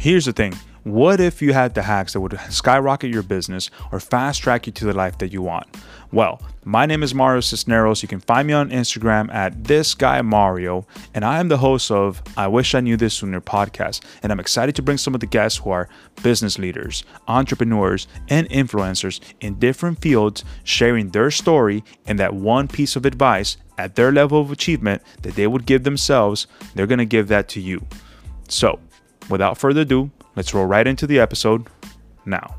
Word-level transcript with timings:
Here's 0.00 0.24
the 0.24 0.32
thing 0.32 0.54
what 0.84 1.20
if 1.20 1.42
you 1.42 1.52
had 1.52 1.74
the 1.74 1.82
hacks 1.82 2.14
that 2.14 2.22
would 2.22 2.40
skyrocket 2.48 3.10
your 3.10 3.22
business 3.22 3.70
or 3.92 4.00
fast 4.00 4.40
track 4.40 4.66
you 4.66 4.72
to 4.72 4.86
the 4.86 4.94
life 4.94 5.18
that 5.18 5.30
you 5.30 5.42
want? 5.42 5.66
Well, 6.10 6.40
my 6.64 6.86
name 6.86 7.02
is 7.02 7.14
Mario 7.14 7.42
Cisneros. 7.42 8.00
You 8.00 8.08
can 8.08 8.20
find 8.20 8.48
me 8.48 8.54
on 8.54 8.70
Instagram 8.70 9.30
at 9.30 9.62
this 9.64 9.92
guy 9.94 10.22
Mario, 10.22 10.86
and 11.12 11.22
I 11.22 11.38
am 11.38 11.48
the 11.48 11.58
host 11.58 11.90
of 11.90 12.22
I 12.34 12.48
Wish 12.48 12.74
I 12.74 12.80
Knew 12.80 12.96
This 12.96 13.12
Sooner 13.12 13.42
podcast. 13.42 14.02
And 14.22 14.32
I'm 14.32 14.40
excited 14.40 14.74
to 14.76 14.82
bring 14.82 14.96
some 14.96 15.12
of 15.12 15.20
the 15.20 15.26
guests 15.26 15.58
who 15.58 15.68
are 15.68 15.90
business 16.22 16.58
leaders, 16.58 17.04
entrepreneurs, 17.28 18.08
and 18.30 18.48
influencers 18.48 19.20
in 19.40 19.58
different 19.58 20.00
fields, 20.00 20.46
sharing 20.64 21.10
their 21.10 21.30
story 21.30 21.84
and 22.06 22.18
that 22.18 22.32
one 22.32 22.68
piece 22.68 22.96
of 22.96 23.04
advice 23.04 23.58
at 23.76 23.96
their 23.96 24.12
level 24.12 24.40
of 24.40 24.50
achievement 24.50 25.02
that 25.20 25.34
they 25.34 25.46
would 25.46 25.66
give 25.66 25.84
themselves. 25.84 26.46
They're 26.74 26.86
going 26.86 26.98
to 27.00 27.04
give 27.04 27.28
that 27.28 27.48
to 27.50 27.60
you. 27.60 27.86
So, 28.48 28.80
without 29.30 29.56
further 29.56 29.82
ado, 29.82 30.10
let's 30.36 30.52
roll 30.52 30.66
right 30.66 30.86
into 30.86 31.06
the 31.06 31.18
episode 31.18 31.68
now. 32.26 32.56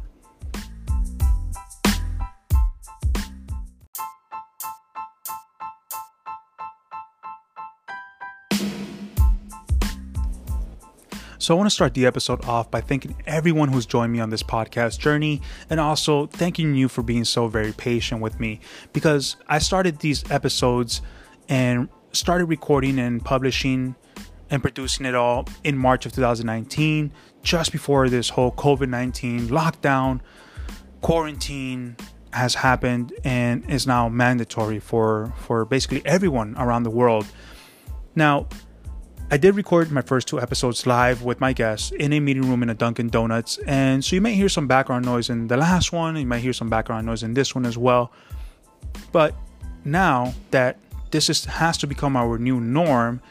So, 11.42 11.56
I 11.56 11.58
want 11.58 11.66
to 11.66 11.74
start 11.74 11.96
the 11.96 12.06
episode 12.06 12.46
off 12.46 12.70
by 12.70 12.82
thanking 12.82 13.16
everyone 13.26 13.70
who's 13.70 13.88
joined 13.88 14.14
me 14.14 14.20
on 14.20 14.30
this 14.30 14.44
podcast 14.44 15.00
journey 15.00 15.42
and 15.72 15.80
also 15.80 16.28
thanking 16.28 16.76
you 16.76 16.88
for 16.88 17.02
being 17.02 17.26
so 17.26 17.48
very 17.48 17.74
patient 17.74 18.22
with 18.22 18.40
me 18.40 18.60
because 18.94 19.38
I 19.48 19.58
started 19.58 19.98
these 20.00 20.24
episodes 20.30 21.02
and 21.50 21.90
started 22.12 22.46
recording 22.46 23.00
and 23.00 23.26
publishing 23.26 23.96
and 24.52 24.62
producing 24.62 25.06
it 25.06 25.16
all 25.16 25.48
in 25.64 25.78
March 25.78 26.06
of 26.06 26.12
2019, 26.12 27.12
just 27.42 27.72
before 27.72 28.10
this 28.10 28.30
whole 28.30 28.52
COVID 28.52 28.90
19 28.90 29.48
lockdown, 29.48 30.20
quarantine 31.02 31.96
has 32.34 32.56
happened 32.56 33.14
and 33.24 33.68
is 33.70 33.88
now 33.88 34.08
mandatory 34.08 34.80
for, 34.80 35.34
for 35.40 35.66
basically 35.66 36.06
everyone 36.06 36.56
around 36.58 36.84
the 36.84 36.90
world. 36.90 37.26
Now, 38.14 38.48
I 39.30 39.38
did 39.38 39.56
record 39.56 39.92
my 39.92 40.02
first 40.02 40.28
two 40.28 40.42
episodes 40.42 40.86
live 40.86 41.24
with 41.24 41.40
my 41.40 41.54
guests 41.54 41.92
in 41.92 42.12
a 42.12 42.20
meeting 42.20 42.44
room 42.44 42.64
in 42.64 42.70
a 42.70 42.74
Dunkin' 42.74 43.08
Donuts, 43.08 43.58
and 43.60 44.04
so 44.04 44.16
you 44.16 44.22
may 44.22 44.36
hear 44.36 44.50
some 44.50 44.68
background 44.68 45.06
noise 45.06 45.30
in 45.30 45.48
the 45.48 45.56
last 45.56 45.94
one, 45.94 46.18
you 46.18 46.26
might 46.26 46.40
hear 46.40 46.52
some 46.52 46.70
background 46.70 47.06
noise 47.06 47.24
in 47.24 47.34
this 47.34 47.56
one 47.56 47.66
as 47.66 47.78
well. 47.78 48.12
But 49.14 49.34
now 49.86 50.34
that 50.52 50.78
this 51.12 51.30
is, 51.30 51.46
has 51.46 51.78
to 51.78 51.88
become 51.88 52.18
our 52.18 52.38
new 52.38 52.60
norm, 52.60 53.22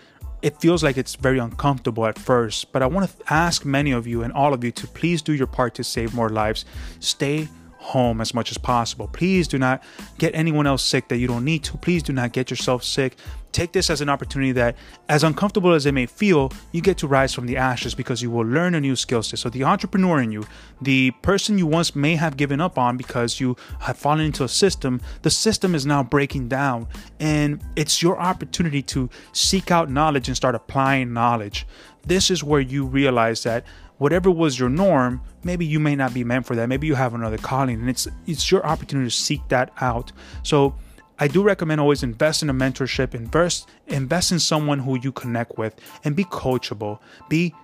it 0.43 0.61
feels 0.61 0.83
like 0.83 0.97
it's 0.97 1.15
very 1.15 1.39
uncomfortable 1.39 2.07
at 2.07 2.19
first, 2.19 2.73
but 2.73 2.83
I 2.83 2.87
want 2.87 3.11
to 3.11 3.33
ask 3.33 3.65
many 3.65 3.93
of 3.93 4.07
you 4.07 4.23
and 4.23 4.33
all 4.33 4.55
of 4.55 4.65
you 4.65 4.71
to 4.73 4.87
please 4.87 5.23
do 5.23 5.33
your 5.33 5.47
part 5.47 5.75
to 5.75 5.85
save 5.85 6.15
more 6.15 6.29
lives. 6.29 6.65
Stay 7.01 7.49
home 7.81 8.21
as 8.21 8.35
much 8.35 8.51
as 8.51 8.59
possible. 8.59 9.09
Please 9.09 9.49
do 9.49 9.59
not 9.59 9.83
get 10.19 10.35
anyone 10.35 10.67
else 10.67 10.85
sick 10.85 11.09
that 11.09 11.17
you 11.17 11.27
don't 11.27 11.45
need 11.45 11.65
to. 11.65 11.77
Please 11.79 12.03
do 12.03 12.13
not 12.13 12.33
get 12.33 12.51
yourself 12.51 12.85
sick. 12.85 13.17
Take 13.53 13.73
this 13.73 13.91
as 13.91 14.01
an 14.01 14.09
opportunity 14.09 14.53
that, 14.53 14.77
as 15.09 15.25
uncomfortable 15.25 15.73
as 15.73 15.87
it 15.87 15.93
may 15.93 16.07
feel, 16.07 16.53
you 16.73 16.81
get 16.81 16.99
to 16.99 17.09
rise 17.09 17.35
from 17.35 17.47
the 17.47 17.57
ashes 17.57 17.95
because 17.95 18.23
you 18.23 18.31
will 18.31 18.47
learn 18.47 18.75
a 18.75 18.81
new 18.81 18.97
skill 18.97 19.23
set. 19.23 19.39
So, 19.39 19.51
the 19.51 19.65
entrepreneur 19.65 20.21
in 20.21 20.31
you, 20.31 20.45
the 20.81 21.11
person 21.23 21.59
you 21.59 21.67
once 21.67 21.97
may 21.97 22.17
have 22.17 22.37
given 22.37 22.61
up 22.61 22.79
on 22.79 22.97
because 22.97 23.41
you 23.41 23.57
have 23.81 23.97
fallen 23.97 24.25
into 24.27 24.45
a 24.45 24.49
system, 24.49 25.01
the 25.23 25.31
system 25.31 25.75
is 25.75 25.85
now 25.85 26.03
breaking 26.03 26.49
down. 26.49 26.87
And 27.19 27.63
it's 27.77 28.03
your 28.03 28.19
opportunity 28.19 28.83
to 28.83 29.11
seek 29.33 29.71
out 29.71 29.91
knowledge 29.91 30.29
and 30.29 30.37
start 30.37 30.55
applying 30.55 31.13
knowledge. 31.13 31.67
This 32.07 32.31
is 32.31 32.43
where 32.43 32.61
you 32.61 32.87
realize 32.87 33.43
that 33.43 33.65
whatever 34.01 34.31
was 34.31 34.59
your 34.59 34.71
norm, 34.71 35.21
maybe 35.45 35.67
you 35.67 35.79
may 35.79 35.95
not 35.95 36.15
be 36.15 36.25
meant 36.25 36.47
for 36.47 36.57
that. 36.57 36.69
Maybe 36.69 36.87
you 36.87 36.95
have 36.95 37.15
another 37.15 37.37
calling, 37.37 37.81
and 37.81 37.89
it's 37.89 38.09
it's 38.27 38.51
your 38.51 38.65
opportunity 38.67 39.09
to 39.09 39.15
seek 39.15 39.47
that 39.49 39.73
out. 39.81 40.11
So 40.43 40.75
I 41.21 41.29
do 41.29 41.43
recommend 41.43 41.81
always 41.81 42.03
invest 42.03 42.43
in 42.43 42.49
a 42.51 42.55
mentorship, 42.55 43.15
invest 43.15 43.69
invest 43.87 44.33
in 44.33 44.41
someone 44.41 44.79
who 44.79 44.99
you 44.99 45.13
connect 45.13 45.59
with, 45.59 45.79
and 46.03 46.17
be 46.17 46.25
coachable, 46.25 46.99
be 47.29 47.55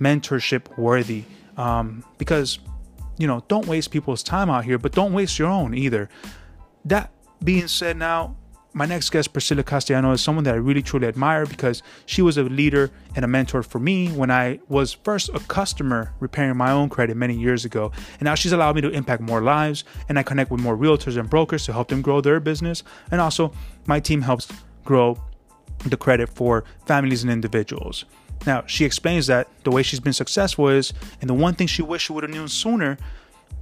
mentorship 0.00 0.78
worthy. 0.78 1.24
Um, 1.56 2.04
because 2.16 2.60
you 3.18 3.26
know, 3.26 3.44
don't 3.48 3.66
waste 3.66 3.90
people's 3.90 4.22
time 4.22 4.48
out 4.48 4.64
here, 4.64 4.78
but 4.78 4.92
don't 4.92 5.12
waste 5.12 5.38
your 5.38 5.48
own 5.48 5.74
either. 5.74 6.08
That 6.86 7.12
being 7.44 7.68
said, 7.68 7.98
now 7.98 8.36
my 8.72 8.86
next 8.86 9.10
guest, 9.10 9.32
Priscilla 9.32 9.62
Castellano, 9.64 10.12
is 10.12 10.20
someone 10.20 10.44
that 10.44 10.54
I 10.54 10.58
really 10.58 10.82
truly 10.82 11.08
admire 11.08 11.44
because 11.44 11.82
she 12.06 12.22
was 12.22 12.36
a 12.36 12.44
leader 12.44 12.90
and 13.16 13.24
a 13.24 13.28
mentor 13.28 13.62
for 13.62 13.80
me 13.80 14.08
when 14.08 14.30
I 14.30 14.60
was 14.68 14.92
first 14.92 15.28
a 15.30 15.40
customer 15.40 16.12
repairing 16.20 16.56
my 16.56 16.70
own 16.70 16.88
credit 16.88 17.16
many 17.16 17.34
years 17.34 17.64
ago. 17.64 17.90
And 18.14 18.22
now 18.22 18.36
she's 18.36 18.52
allowed 18.52 18.76
me 18.76 18.82
to 18.82 18.90
impact 18.90 19.22
more 19.22 19.40
lives 19.40 19.84
and 20.08 20.18
I 20.18 20.22
connect 20.22 20.50
with 20.50 20.60
more 20.60 20.76
realtors 20.76 21.18
and 21.18 21.28
brokers 21.28 21.64
to 21.66 21.72
help 21.72 21.88
them 21.88 22.00
grow 22.00 22.20
their 22.20 22.38
business. 22.38 22.84
And 23.10 23.20
also, 23.20 23.52
my 23.86 23.98
team 23.98 24.22
helps 24.22 24.48
grow 24.84 25.20
the 25.84 25.96
credit 25.96 26.28
for 26.28 26.64
families 26.86 27.22
and 27.22 27.32
individuals. 27.32 28.04
Now, 28.46 28.64
she 28.66 28.84
explains 28.84 29.26
that 29.26 29.48
the 29.64 29.70
way 29.70 29.82
she's 29.82 30.00
been 30.00 30.12
successful 30.12 30.68
is, 30.68 30.92
and 31.20 31.28
the 31.28 31.34
one 31.34 31.54
thing 31.54 31.66
she 31.66 31.82
wished 31.82 32.06
she 32.06 32.12
would 32.12 32.24
have 32.24 32.32
known 32.32 32.48
sooner 32.48 32.96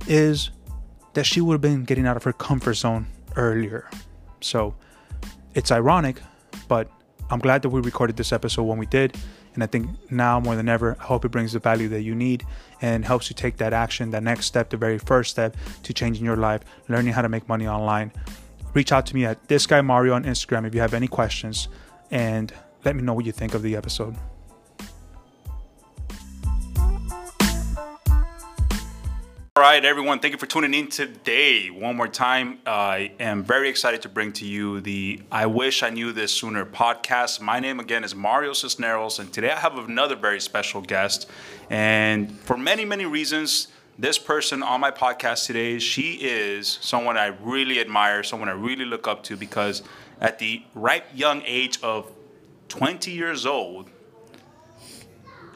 is 0.07 0.51
that 1.15 1.25
she 1.25 1.41
would 1.41 1.55
have 1.55 1.61
been 1.61 1.85
getting 1.85 2.07
out 2.07 2.17
of 2.17 2.23
her 2.25 2.33
comfort 2.33 2.75
zone 2.75 3.07
earlier. 3.37 3.89
So, 4.41 4.75
it's 5.55 5.71
ironic, 5.73 6.21
but 6.69 6.91
I'm 7.31 7.39
glad 7.39 7.63
that 7.63 7.69
we 7.69 7.81
recorded 7.81 8.17
this 8.17 8.33
episode 8.33 8.65
when 8.65 8.79
we 8.79 8.87
did. 8.87 9.17
And 9.55 9.63
I 9.63 9.67
think 9.67 9.89
now 10.11 10.39
more 10.39 10.55
than 10.55 10.69
ever, 10.69 10.97
I 11.01 11.05
hope 11.05 11.25
it 11.25 11.31
brings 11.31 11.53
the 11.53 11.59
value 11.59 11.89
that 11.89 12.03
you 12.03 12.15
need 12.15 12.45
and 12.81 13.05
helps 13.05 13.29
you 13.29 13.35
take 13.35 13.57
that 13.57 13.73
action, 13.73 14.11
that 14.13 14.23
next 14.23 14.47
step, 14.47 14.71
the 14.71 14.77
very 14.77 14.99
first 14.99 15.33
step 15.33 15.57
to 15.83 15.93
changing 15.93 16.25
your 16.25 16.37
life, 16.37 16.63
learning 16.89 17.13
how 17.13 17.23
to 17.23 17.29
make 17.29 17.49
money 17.49 17.67
online. 17.67 18.13
Reach 18.73 18.93
out 18.93 19.07
to 19.07 19.15
me 19.15 19.25
at 19.25 19.49
this 19.49 19.67
guy 19.67 19.81
Mario 19.81 20.15
on 20.15 20.25
Instagram 20.25 20.67
if 20.67 20.75
you 20.75 20.81
have 20.81 20.95
any 20.95 21.09
questions 21.09 21.69
and 22.11 22.53
let 22.85 22.95
me 22.95 23.03
know 23.03 23.15
what 23.15 23.27
you 23.27 23.33
think 23.33 23.55
of 23.55 23.63
the 23.63 23.75
episode. 23.75 24.15
All 29.59 29.65
right, 29.65 29.85
everyone, 29.85 30.21
thank 30.21 30.31
you 30.31 30.39
for 30.39 30.47
tuning 30.47 30.73
in 30.73 30.87
today. 30.87 31.69
One 31.69 31.97
more 31.97 32.07
time, 32.07 32.61
I 32.65 33.11
am 33.19 33.43
very 33.43 33.69
excited 33.69 34.03
to 34.03 34.09
bring 34.09 34.33
to 34.35 34.47
you 34.47 34.81
the 34.81 35.21
I 35.33 35.47
Wish 35.47 35.83
I 35.83 35.91
Knew 35.91 36.13
This 36.13 36.33
Sooner 36.33 36.65
podcast. 36.65 37.41
My 37.41 37.59
name 37.59 37.81
again 37.81 38.05
is 38.05 38.15
Mario 38.15 38.53
Cisneros, 38.53 39.19
and 39.19 39.33
today 39.33 39.51
I 39.51 39.59
have 39.59 39.77
another 39.77 40.15
very 40.15 40.41
special 40.41 40.81
guest. 40.81 41.29
And 41.71 42.39
for 42.43 42.57
many, 42.57 42.85
many 42.85 43.05
reasons, 43.05 43.67
this 43.99 44.17
person 44.17 44.63
on 44.63 44.81
my 44.81 44.93
podcast 44.93 45.47
today, 45.47 45.81
she 45.81 46.13
is 46.21 46.79
someone 46.81 47.19
I 47.19 47.37
really 47.43 47.81
admire, 47.81 48.23
someone 48.23 48.49
I 48.49 48.53
really 48.53 48.85
look 48.85 49.09
up 49.09 49.25
to 49.25 49.37
because 49.37 49.83
at 50.21 50.39
the 50.39 50.63
ripe 50.77 51.07
young 51.13 51.43
age 51.45 51.83
of 51.83 52.09
20 52.69 53.11
years 53.11 53.45
old, 53.45 53.91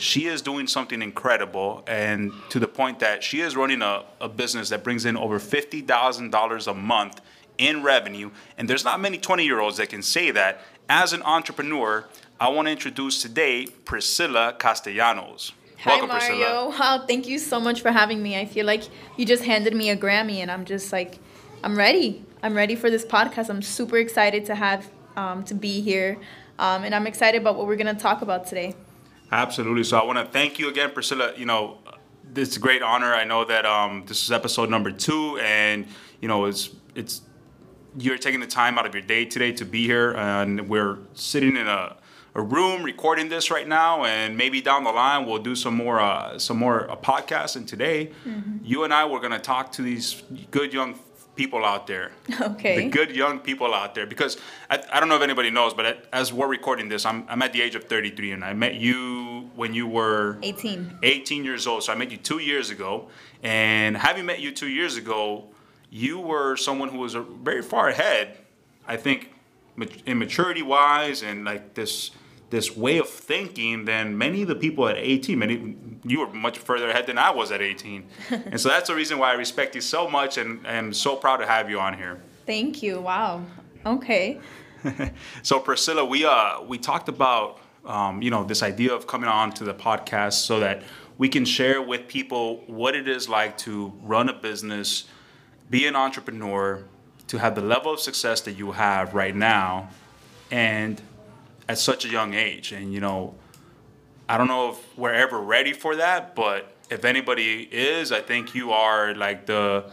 she 0.03 0.27
is 0.27 0.43
doing 0.43 0.67
something 0.67 1.01
incredible 1.01 1.85
and 1.87 2.33
to 2.51 2.59
the 2.59 2.67
point 2.67 2.99
that 2.99 3.23
she 3.23 3.41
is 3.41 3.55
running 3.55 3.83
a, 3.83 4.03
a 4.21 4.29
business 4.29 4.69
that 4.71 4.83
brings 4.83 5.05
in 5.05 5.17
over 5.17 5.39
$50,000 5.39 6.67
a 6.67 6.75
month 6.75 7.21
in 7.57 7.85
revenue. 7.85 8.31
And 8.59 8.69
there's 8.69 8.85
not 8.85 9.01
many 9.01 9.17
20 9.17 9.45
year 9.45 9.61
olds 9.61 9.77
that 9.77 9.91
can 9.91 10.03
say 10.03 10.33
that. 10.33 10.61
As 10.89 11.13
an 11.13 11.23
entrepreneur, 11.23 12.05
I 12.41 12.49
want 12.49 12.67
to 12.67 12.73
introduce 12.73 13.23
today 13.23 13.67
Priscilla 13.85 14.57
Castellanos. 14.59 15.53
Hi, 15.79 15.91
Welcome, 15.91 16.09
Mario. 16.09 16.27
Priscilla. 16.27 16.69
Wow, 16.69 17.05
thank 17.07 17.29
you 17.29 17.39
so 17.39 17.61
much 17.61 17.81
for 17.81 17.93
having 17.93 18.21
me. 18.21 18.37
I 18.37 18.45
feel 18.45 18.67
like 18.67 18.83
you 19.17 19.25
just 19.25 19.45
handed 19.45 19.75
me 19.75 19.91
a 19.91 19.97
Grammy, 19.97 20.39
and 20.39 20.51
I'm 20.51 20.65
just 20.65 20.93
like, 20.93 21.19
I'm 21.65 21.77
ready. 21.77 22.25
I'm 22.43 22.55
ready 22.55 22.77
for 22.77 22.91
this 22.91 23.05
podcast. 23.05 23.49
I'm 23.49 23.63
super 23.63 23.99
excited 23.99 24.45
to 24.47 24.55
have 24.55 24.89
um, 25.17 25.45
to 25.45 25.55
be 25.55 25.81
here, 25.81 26.19
um, 26.59 26.85
and 26.85 26.95
I'm 26.95 27.07
excited 27.07 27.41
about 27.41 27.57
what 27.57 27.67
we're 27.67 27.77
gonna 27.77 27.95
talk 27.95 28.23
about 28.23 28.47
today. 28.47 28.77
Absolutely. 29.33 29.83
So 29.83 29.99
I 29.99 30.05
want 30.05 30.19
to 30.19 30.27
thank 30.27 30.59
you 30.59 30.69
again, 30.69 30.91
Priscilla. 30.91 31.33
You 31.37 31.47
know, 31.47 31.79
it's 32.37 32.59
a 32.59 32.61
great 32.61 32.83
honor. 32.83 33.15
I 33.15 33.25
know 33.25 33.47
that 33.47 33.65
um, 33.65 34.05
this 34.07 34.23
is 34.23 34.31
episode 34.31 34.69
number 34.69 34.93
two, 34.93 35.39
and 35.39 35.87
you 36.21 36.29
know, 36.29 36.45
it's 36.45 36.71
it's 36.95 37.23
you're 37.99 38.19
taking 38.19 38.41
the 38.41 38.47
time 38.47 38.79
out 38.79 38.85
of 38.85 38.95
your 38.95 39.03
day 39.03 39.25
today 39.25 39.53
to 39.53 39.65
be 39.65 39.87
here, 39.87 40.13
and 40.13 40.69
we're 40.69 40.99
sitting 41.15 41.57
in 41.57 41.67
a, 41.67 41.97
a 42.35 42.43
room 42.43 42.83
recording 42.83 43.31
this 43.31 43.51
right 43.51 43.67
now, 43.67 44.05
and 44.05 44.37
maybe 44.37 44.61
down 44.61 44.85
the 44.85 44.93
line 44.93 45.25
we'll 45.25 45.39
do 45.39 45.57
some 45.57 45.75
more 45.75 45.99
uh, 45.99 46.39
some 46.39 46.59
more 46.59 46.91
uh, 46.91 46.97
podcasts. 46.97 47.57
And 47.57 47.67
today, 47.67 48.11
mm-hmm. 48.27 48.59
you 48.63 48.85
and 48.85 48.93
I 48.93 49.07
we're 49.07 49.21
gonna 49.21 49.39
talk 49.39 49.73
to 49.73 49.83
these 49.83 50.23
good 50.51 50.75
young 50.75 50.95
people 51.37 51.65
out 51.65 51.87
there. 51.87 52.13
Okay. 52.43 52.85
The 52.85 52.89
good 52.91 53.15
young 53.15 53.39
people 53.39 53.73
out 53.73 53.95
there. 53.95 54.07
Because 54.07 54.37
I, 54.69 54.83
I 54.93 55.01
don't 55.01 55.09
know 55.09 55.17
if 55.17 55.23
anybody 55.23 55.51
knows, 55.51 55.75
but 55.75 56.07
as 56.13 56.33
we're 56.33 56.49
recording 56.49 56.89
this, 56.89 57.07
I'm, 57.07 57.25
I'm 57.29 57.41
at 57.43 57.53
the 57.53 57.63
age 57.63 57.75
of 57.75 57.85
33 57.85 58.33
and 58.33 58.45
I 58.45 58.53
met 58.53 58.75
you 58.75 59.51
when 59.55 59.75
you 59.75 59.87
were 59.87 60.39
18. 60.43 60.99
18 61.03 61.45
years 61.45 61.67
old. 61.67 61.85
So 61.85 61.93
I 61.93 61.97
met 61.97 62.11
you 62.11 62.17
two 62.17 62.39
years 62.39 62.71
ago. 62.71 63.09
And 63.43 63.97
having 63.97 64.27
met 64.27 64.41
you 64.41 64.53
two 64.53 64.69
years 64.69 64.97
ago, 64.97 65.47
you 65.91 66.19
were 66.19 66.57
someone 66.57 66.89
who 66.89 66.99
was 66.99 67.15
very 67.15 67.63
far 67.63 67.89
ahead, 67.89 68.39
I 68.87 68.97
think, 68.97 69.33
in 70.07 70.19
maturity 70.19 70.63
wise 70.63 71.23
and 71.23 71.45
like 71.45 71.75
this 71.75 72.11
this 72.53 72.77
way 72.77 72.99
of 72.99 73.09
thinking 73.09 73.87
than 73.87 74.19
many 74.19 74.43
of 74.43 74.49
the 74.49 74.55
people 74.55 74.87
at 74.87 74.99
18. 74.99 75.39
Many 75.39 75.75
you 76.05 76.21
were 76.21 76.27
much 76.29 76.59
further 76.59 76.91
ahead 76.91 77.07
than 77.07 77.17
I 77.17 77.31
was 77.31 77.51
at 77.51 77.63
18, 77.63 78.05
and 78.31 78.61
so 78.61 78.69
that's 78.69 78.89
the 78.89 78.95
reason 78.95 79.19
why 79.19 79.31
I 79.31 79.35
respect 79.35 79.75
you 79.75 79.81
so 79.81 80.09
much 80.09 80.37
and 80.37 80.65
am 80.67 80.93
so 80.93 81.17
proud 81.17 81.39
to 81.39 81.47
have 81.47 81.71
you 81.71 81.81
on 81.81 81.97
here. 81.97 82.21
Thank 82.47 82.83
you. 82.83 83.01
Wow. 83.01 83.43
Okay. 83.87 84.39
so 85.43 85.61
Priscilla, 85.61 86.05
we 86.05 86.27
uh 86.27 86.61
we 86.63 86.77
talked 86.77 87.09
about 87.09 87.59
um, 87.87 88.21
you 88.21 88.31
know 88.31 88.45
this 88.45 88.63
idea 88.63 88.93
of 88.93 89.07
coming 89.07 89.31
on 89.31 89.51
to 89.53 89.65
the 89.65 89.75
podcast 89.75 90.35
so 90.35 90.61
that 90.61 90.83
we 91.17 91.31
can 91.31 91.47
share 91.47 91.81
with 91.81 92.07
people 92.07 92.65
what 92.67 92.95
it 92.95 93.09
is 93.09 93.31
like 93.31 93.57
to 93.59 93.95
run 94.03 94.29
a 94.29 94.35
business, 94.35 95.07
be 95.71 95.87
an 95.87 95.97
entrepreneur, 95.97 96.85
to 97.29 97.39
have 97.39 97.55
the 97.55 97.63
level 97.63 97.95
of 97.95 98.01
success 98.01 98.43
that 98.43 98.53
you 98.53 98.73
have 98.73 99.15
right 99.15 99.35
now, 99.35 99.89
and 100.51 101.01
at 101.73 101.79
such 101.79 102.05
a 102.05 102.09
young 102.09 102.35
age. 102.35 102.71
And 102.73 102.93
you 102.93 103.01
know, 103.01 103.35
I 104.29 104.37
don't 104.39 104.47
know 104.47 104.71
if 104.73 104.99
we're 104.99 105.15
ever 105.15 105.41
ready 105.41 105.73
for 105.73 105.97
that, 105.97 106.37
but 106.37 106.73
if 106.91 107.05
anybody 107.05 107.67
is, 107.73 108.13
I 108.13 108.21
think 108.21 108.55
you 108.55 108.71
are 108.73 109.15
like 109.15 109.47
the 109.47 109.91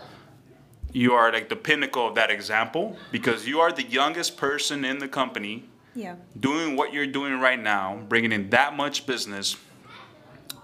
you 0.92 1.14
are 1.14 1.32
like 1.32 1.48
the 1.50 1.56
pinnacle 1.56 2.08
of 2.08 2.16
that 2.16 2.30
example 2.32 2.98
because 3.12 3.48
you 3.48 3.60
are 3.62 3.72
the 3.72 3.84
youngest 3.84 4.38
person 4.38 4.84
in 4.84 4.98
the 5.00 5.08
company 5.08 5.64
Yeah. 5.96 6.16
doing 6.40 6.76
what 6.76 6.92
you're 6.94 7.06
doing 7.20 7.40
right 7.40 7.62
now, 7.62 8.00
bringing 8.10 8.32
in 8.32 8.50
that 8.50 8.76
much 8.76 9.06
business 9.06 9.56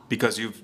because 0.09 0.37
you've 0.39 0.61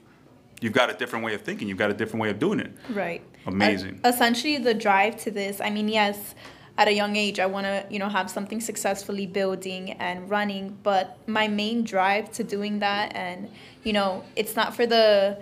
you've 0.61 0.73
got 0.73 0.89
a 0.89 0.93
different 1.01 1.23
way 1.25 1.33
of 1.33 1.41
thinking, 1.41 1.67
you've 1.69 1.77
got 1.85 1.91
a 1.91 1.93
different 2.01 2.21
way 2.23 2.29
of 2.29 2.39
doing 2.39 2.59
it. 2.59 2.71
Right. 2.89 3.21
Amazing. 3.47 4.01
Uh, 4.03 4.09
essentially, 4.09 4.57
the 4.57 4.73
drive 4.73 5.15
to 5.23 5.31
this. 5.31 5.61
I 5.61 5.69
mean, 5.71 5.87
yes, 5.87 6.35
at 6.81 6.87
a 6.87 6.93
young 6.93 7.15
age, 7.15 7.39
I 7.39 7.45
want 7.45 7.67
to 7.67 7.85
you 7.91 7.99
know 7.99 8.09
have 8.09 8.27
something 8.29 8.59
successfully 8.59 9.27
building 9.27 9.91
and 10.07 10.27
running, 10.27 10.79
but 10.81 11.17
my 11.27 11.47
main 11.47 11.83
drive 11.83 12.31
to 12.33 12.43
doing 12.43 12.79
that, 12.79 13.15
and 13.15 13.49
you 13.83 13.93
know, 13.93 14.23
it's 14.35 14.55
not 14.55 14.75
for 14.75 14.87
the 14.87 15.37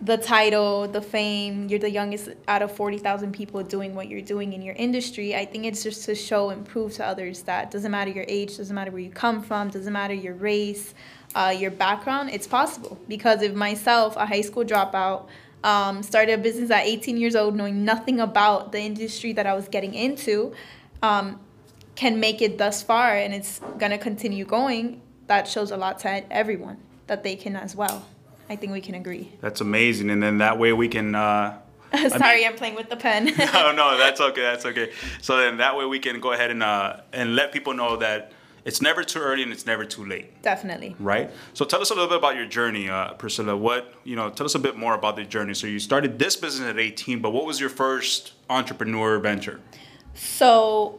the 0.00 0.16
title, 0.16 0.88
the 0.88 1.02
fame. 1.02 1.68
You're 1.68 1.78
the 1.78 1.90
youngest 1.90 2.30
out 2.46 2.62
of 2.62 2.72
forty 2.72 2.96
thousand 2.96 3.32
people 3.32 3.62
doing 3.62 3.94
what 3.94 4.08
you're 4.08 4.28
doing 4.34 4.54
in 4.54 4.62
your 4.62 4.76
industry. 4.76 5.36
I 5.36 5.44
think 5.44 5.66
it's 5.66 5.82
just 5.82 6.06
to 6.06 6.14
show 6.14 6.48
and 6.48 6.64
prove 6.64 6.94
to 6.94 7.04
others 7.04 7.42
that 7.42 7.70
doesn't 7.70 7.90
matter 7.90 8.10
your 8.10 8.24
age, 8.26 8.56
doesn't 8.56 8.74
matter 8.74 8.90
where 8.90 9.02
you 9.02 9.10
come 9.10 9.42
from, 9.42 9.68
doesn't 9.68 9.92
matter 9.92 10.14
your 10.14 10.34
race, 10.34 10.94
uh, 11.34 11.54
your 11.54 11.70
background. 11.70 12.30
It's 12.32 12.46
possible 12.46 12.98
because 13.08 13.42
if 13.42 13.54
myself, 13.54 14.16
a 14.16 14.24
high 14.24 14.40
school 14.40 14.64
dropout 14.64 15.26
um, 15.64 16.02
started 16.02 16.32
a 16.32 16.38
business 16.38 16.70
at 16.70 16.86
18 16.86 17.16
years 17.16 17.34
old, 17.34 17.56
knowing 17.56 17.84
nothing 17.84 18.20
about 18.20 18.72
the 18.72 18.80
industry 18.80 19.32
that 19.32 19.46
I 19.46 19.54
was 19.54 19.68
getting 19.68 19.94
into, 19.94 20.52
um, 21.02 21.40
can 21.94 22.20
make 22.20 22.40
it 22.42 22.58
thus 22.58 22.82
far 22.82 23.16
and 23.16 23.34
it's 23.34 23.60
gonna 23.78 23.98
continue 23.98 24.44
going. 24.44 25.00
That 25.26 25.46
shows 25.46 25.70
a 25.70 25.76
lot 25.76 25.98
to 26.00 26.32
everyone 26.32 26.78
that 27.06 27.22
they 27.22 27.36
can 27.36 27.56
as 27.56 27.76
well. 27.76 28.06
I 28.48 28.56
think 28.56 28.72
we 28.72 28.80
can 28.80 28.94
agree. 28.94 29.30
That's 29.40 29.60
amazing, 29.60 30.08
and 30.10 30.22
then 30.22 30.38
that 30.38 30.58
way 30.58 30.72
we 30.72 30.88
can. 30.88 31.14
Uh, 31.14 31.58
Sorry, 32.08 32.38
mean- 32.38 32.48
I'm 32.48 32.54
playing 32.56 32.74
with 32.74 32.88
the 32.88 32.96
pen. 32.96 33.24
no, 33.38 33.72
no, 33.72 33.98
that's 34.04 34.20
okay. 34.20 34.40
That's 34.42 34.64
okay. 34.64 34.92
So 35.20 35.36
then 35.36 35.58
that 35.58 35.76
way 35.76 35.84
we 35.86 35.98
can 35.98 36.20
go 36.20 36.32
ahead 36.32 36.50
and 36.50 36.62
uh, 36.62 37.00
and 37.12 37.36
let 37.36 37.52
people 37.52 37.74
know 37.74 37.96
that 37.96 38.32
it's 38.64 38.82
never 38.82 39.02
too 39.02 39.20
early 39.20 39.42
and 39.42 39.52
it's 39.52 39.66
never 39.66 39.84
too 39.84 40.04
late, 40.04 40.42
Definitely. 40.42 40.94
right? 40.98 41.30
So 41.54 41.64
tell 41.64 41.80
us 41.80 41.90
a 41.90 41.94
little 41.94 42.08
bit 42.08 42.18
about 42.18 42.36
your 42.36 42.46
journey, 42.46 42.88
uh, 42.88 43.14
Priscilla. 43.14 43.56
What 43.56 43.94
you 44.04 44.16
know? 44.16 44.30
Tell 44.30 44.46
us 44.46 44.54
a 44.54 44.58
bit 44.58 44.76
more 44.76 44.94
about 44.94 45.16
the 45.16 45.24
journey. 45.24 45.54
So 45.54 45.66
you 45.66 45.78
started 45.78 46.18
this 46.18 46.36
business 46.36 46.68
at 46.68 46.78
18, 46.78 47.20
but 47.20 47.30
what 47.30 47.44
was 47.44 47.60
your 47.60 47.70
first 47.70 48.32
entrepreneur 48.48 49.18
venture? 49.18 49.60
So, 50.18 50.98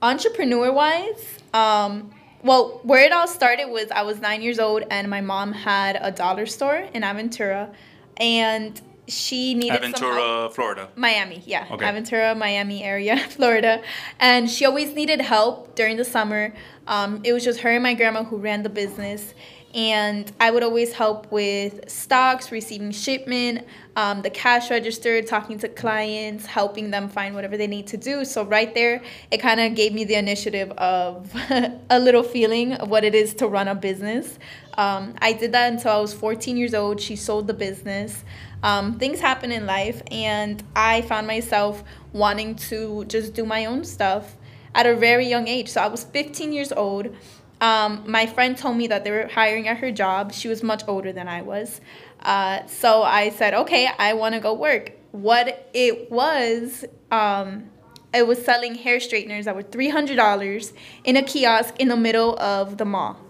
entrepreneur 0.00 0.72
wise, 0.72 1.38
um, 1.52 2.10
well, 2.42 2.80
where 2.84 3.04
it 3.04 3.12
all 3.12 3.28
started 3.28 3.66
was 3.66 3.90
I 3.90 4.02
was 4.02 4.20
nine 4.20 4.40
years 4.40 4.58
old 4.58 4.84
and 4.90 5.10
my 5.10 5.20
mom 5.20 5.52
had 5.52 5.98
a 6.00 6.10
dollar 6.10 6.46
store 6.46 6.76
in 6.94 7.02
Aventura, 7.02 7.74
and 8.16 8.80
she 9.08 9.54
needed. 9.54 9.82
Aventura, 9.82 10.52
Florida. 10.52 10.88
Miami, 10.96 11.42
yeah. 11.44 11.66
Okay. 11.70 11.84
Aventura, 11.84 12.36
Miami 12.36 12.82
area, 12.82 13.18
Florida. 13.30 13.82
And 14.18 14.50
she 14.50 14.64
always 14.64 14.94
needed 14.94 15.20
help 15.20 15.74
during 15.74 15.96
the 15.98 16.04
summer. 16.04 16.54
Um, 16.86 17.20
it 17.24 17.32
was 17.32 17.44
just 17.44 17.60
her 17.60 17.70
and 17.70 17.82
my 17.82 17.94
grandma 17.94 18.24
who 18.24 18.38
ran 18.38 18.62
the 18.62 18.70
business. 18.70 19.34
And 19.76 20.32
I 20.40 20.50
would 20.50 20.62
always 20.64 20.92
help 20.94 21.30
with 21.30 21.88
stocks, 21.88 22.50
receiving 22.50 22.90
shipment, 22.90 23.66
um, 23.94 24.22
the 24.22 24.30
cash 24.30 24.70
register, 24.70 25.22
talking 25.22 25.58
to 25.58 25.68
clients, 25.68 26.46
helping 26.46 26.90
them 26.90 27.08
find 27.08 27.34
whatever 27.34 27.56
they 27.56 27.66
need 27.66 27.86
to 27.88 27.96
do. 27.96 28.24
So, 28.24 28.42
right 28.44 28.74
there, 28.74 29.02
it 29.30 29.38
kind 29.38 29.60
of 29.60 29.74
gave 29.74 29.92
me 29.92 30.04
the 30.04 30.14
initiative 30.14 30.70
of 30.72 31.30
a 31.90 31.98
little 31.98 32.22
feeling 32.22 32.72
of 32.72 32.88
what 32.88 33.04
it 33.04 33.14
is 33.14 33.34
to 33.34 33.46
run 33.46 33.68
a 33.68 33.74
business. 33.74 34.38
Um, 34.78 35.14
I 35.20 35.34
did 35.34 35.52
that 35.52 35.72
until 35.72 35.92
I 35.92 36.00
was 36.00 36.12
14 36.12 36.56
years 36.56 36.74
old. 36.74 37.00
She 37.00 37.14
sold 37.14 37.46
the 37.46 37.54
business 37.54 38.24
um, 38.62 38.98
things 38.98 39.20
happen 39.20 39.52
in 39.52 39.66
life 39.66 40.02
and 40.10 40.62
i 40.74 41.02
found 41.02 41.26
myself 41.26 41.84
wanting 42.12 42.54
to 42.54 43.04
just 43.06 43.34
do 43.34 43.44
my 43.44 43.66
own 43.66 43.84
stuff 43.84 44.36
at 44.74 44.86
a 44.86 44.94
very 44.96 45.26
young 45.26 45.46
age 45.46 45.68
so 45.68 45.80
i 45.80 45.86
was 45.86 46.04
15 46.04 46.52
years 46.52 46.72
old 46.72 47.14
um, 47.60 48.04
my 48.06 48.26
friend 48.26 48.56
told 48.56 48.76
me 48.76 48.86
that 48.88 49.04
they 49.04 49.10
were 49.10 49.28
hiring 49.28 49.66
at 49.68 49.78
her 49.78 49.90
job 49.90 50.32
she 50.32 50.48
was 50.48 50.62
much 50.62 50.82
older 50.88 51.12
than 51.12 51.28
i 51.28 51.40
was 51.42 51.80
uh, 52.22 52.64
so 52.66 53.02
i 53.02 53.30
said 53.30 53.54
okay 53.54 53.88
i 53.98 54.12
want 54.14 54.34
to 54.34 54.40
go 54.40 54.52
work 54.54 54.92
what 55.12 55.68
it 55.72 56.10
was 56.10 56.84
um, 57.10 57.70
it 58.12 58.26
was 58.26 58.42
selling 58.44 58.74
hair 58.74 58.98
straighteners 59.00 59.44
that 59.46 59.54
were 59.54 59.62
$300 59.62 60.72
in 61.04 61.16
a 61.16 61.22
kiosk 61.22 61.74
in 61.78 61.88
the 61.88 61.96
middle 61.96 62.38
of 62.38 62.76
the 62.78 62.84
mall 62.84 63.20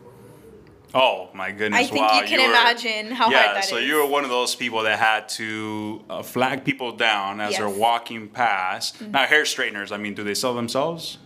Oh 0.95 1.29
my 1.35 1.51
goodness! 1.51 1.81
I 1.81 1.85
think 1.85 2.09
wow, 2.09 2.21
you 2.21 2.27
can 2.27 2.39
were- 2.41 2.47
imagine 2.47 3.11
how 3.11 3.29
yeah, 3.31 3.43
hard 3.43 3.57
that 3.57 3.65
so 3.67 3.77
is. 3.77 3.87
you 3.87 3.97
were 3.97 4.07
one 4.07 4.25
of 4.25 4.31
those 4.31 4.55
people 4.55 4.83
that 4.85 4.99
had 4.99 5.29
to 5.31 6.03
uh, 6.09 6.23
flag 6.23 6.65
people 6.65 6.93
down 6.93 7.39
as 7.41 7.57
they're 7.59 7.67
Yes. 7.67 7.73
Mm-hmm. 7.73 7.81
walking 7.81 8.29
past. 8.29 9.03
Now, 9.03 9.27
hair 9.27 9.45
straighteners. 9.45 9.93
I 9.93 9.99
mean, 9.99 10.15
do 10.15 10.23
they 10.25 10.33
sell 10.33 10.55
themselves? 10.55 11.19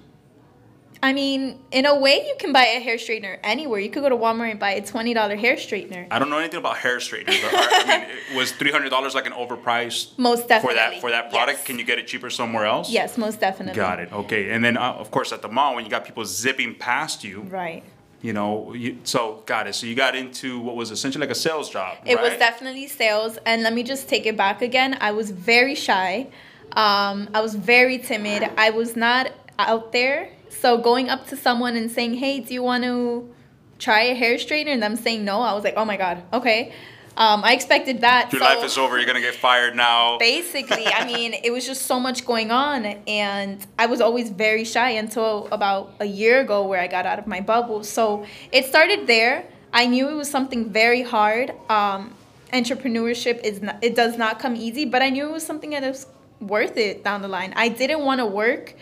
I 1.02 1.14
mean, 1.14 1.58
in 1.70 1.86
a 1.86 1.98
way, 1.98 2.16
you 2.26 2.34
can 2.38 2.52
buy 2.52 2.66
a 2.66 2.80
hair 2.80 2.96
straightener 2.96 3.38
anywhere. 3.42 3.80
You 3.80 3.88
could 3.88 4.02
go 4.02 4.10
to 4.10 4.16
Walmart 4.16 4.50
and 4.50 4.60
buy 4.60 4.72
a 4.72 4.84
twenty 4.86 5.14
dollar 5.14 5.34
hair 5.34 5.56
straightener. 5.56 6.06
I 6.10 6.18
don't 6.18 6.28
know 6.28 6.38
anything 6.38 6.58
about 6.58 6.76
hair 6.76 7.00
straighteners. 7.00 7.40
But 7.40 7.52
I 7.54 7.84
mean, 8.00 8.10
it- 8.10 8.16
was 8.36 8.52
three 8.52 8.70
hundred 8.70 8.90
dollars 8.90 9.14
like 9.14 9.26
an 9.26 9.32
overpriced 9.32 10.18
Most 10.18 10.46
definitely 10.48 10.70
for 10.70 10.74
that 10.74 11.00
for 11.00 11.10
that 11.10 11.30
product? 11.30 11.58
Yes. 11.60 11.66
Can 11.66 11.78
you 11.78 11.84
get 11.84 11.98
it 11.98 12.06
cheaper 12.06 12.28
somewhere 12.28 12.66
else? 12.66 12.90
Yes, 12.90 13.16
most 13.16 13.40
definitely. 13.40 13.76
Got 13.76 14.00
it. 14.00 14.12
Okay, 14.12 14.50
and 14.50 14.62
then 14.62 14.76
uh, 14.76 14.92
of 14.92 15.10
course 15.10 15.32
at 15.32 15.40
the 15.40 15.48
mall 15.48 15.74
when 15.74 15.84
you 15.84 15.90
got 15.90 16.04
people 16.04 16.24
zipping 16.26 16.74
past 16.74 17.24
you, 17.24 17.40
Right. 17.42 17.82
you 18.20 18.34
know, 18.34 18.74
you, 18.74 18.98
so 19.04 19.42
got 19.46 19.66
it. 19.66 19.74
So 19.74 19.86
you 19.86 19.94
got 19.94 20.14
into 20.14 20.60
what 20.60 20.76
was 20.76 20.90
essentially 20.90 21.22
like 21.26 21.30
a 21.30 21.34
sales 21.38 21.70
job. 21.70 21.96
It 22.04 22.20
was 22.20 22.36
definitely 22.38 22.88
sales, 22.88 23.38
and 23.46 23.62
let 23.62 23.72
me 23.72 23.82
just 23.84 24.06
take 24.06 24.26
it 24.26 24.36
back 24.36 24.60
again. 24.60 24.98
I 25.00 25.12
was 25.12 25.30
very 25.30 25.74
shy. 25.74 26.26
Um, 26.72 27.30
I 27.34 27.40
was 27.40 27.54
very 27.54 27.96
timid. 27.98 28.48
I 28.58 28.68
was 28.70 28.96
not 28.96 29.32
out 29.58 29.92
there. 29.92 30.28
So 30.50 30.76
going 30.78 31.08
up 31.08 31.26
to 31.28 31.36
someone 31.36 31.76
and 31.76 31.90
saying, 31.90 32.14
"Hey, 32.14 32.40
do 32.40 32.52
you 32.52 32.62
want 32.62 32.84
to 32.84 33.32
try 33.78 34.02
a 34.02 34.14
hair 34.14 34.34
straightener?" 34.34 34.68
and 34.68 34.82
them 34.82 34.96
saying 34.96 35.24
no, 35.24 35.40
I 35.40 35.52
was 35.54 35.64
like, 35.64 35.74
"Oh 35.76 35.84
my 35.84 35.96
god, 35.96 36.22
okay." 36.32 36.72
Um, 37.16 37.42
I 37.44 37.52
expected 37.54 38.00
that. 38.02 38.32
Your 38.32 38.40
so- 38.40 38.46
life 38.46 38.64
is 38.64 38.78
over. 38.78 38.96
You're 38.96 39.06
gonna 39.06 39.20
get 39.20 39.34
fired 39.34 39.74
now. 39.76 40.16
basically 40.18 40.86
i 40.86 41.04
mean 41.12 41.34
it 41.34 41.50
was 41.50 41.66
just 41.66 41.82
so 41.86 41.98
much 42.00 42.24
going 42.26 42.50
on 42.50 42.84
and 43.06 43.66
i 43.78 43.86
was 43.86 44.00
always 44.00 44.30
very 44.30 44.64
shy 44.64 44.90
until 44.90 45.48
about 45.50 45.92
a 46.00 46.04
year 46.04 46.40
ago 46.40 46.66
where 46.66 46.80
i 46.80 46.86
got 46.86 47.04
out 47.06 47.18
of 47.18 47.26
my 47.26 47.40
bubble 47.40 47.82
so 47.82 48.24
it 48.52 48.64
started 48.66 49.06
there 49.06 49.44
i 49.72 49.86
knew 49.86 50.08
it 50.08 50.14
was 50.14 50.30
something 50.30 50.70
very 50.70 51.02
hard 51.02 51.52
um, 51.68 52.14
entrepreneurship 52.52 53.42
is 53.44 53.60
not, 53.62 53.76
it 53.82 53.94
does 53.94 54.16
not 54.16 54.38
come 54.38 54.54
easy 54.56 54.84
but 54.84 55.02
i 55.02 55.10
knew 55.10 55.24
it 55.28 55.32
was 55.32 55.44
something 55.44 55.70
that 55.70 55.82
was 55.82 56.06
worth 56.40 56.76
it 56.76 57.02
down 57.04 57.22
the 57.22 57.28
line 57.28 57.52
i 57.56 57.68
didn't 57.68 58.02
want 58.04 58.18
to 58.18 58.26
work 58.26 58.74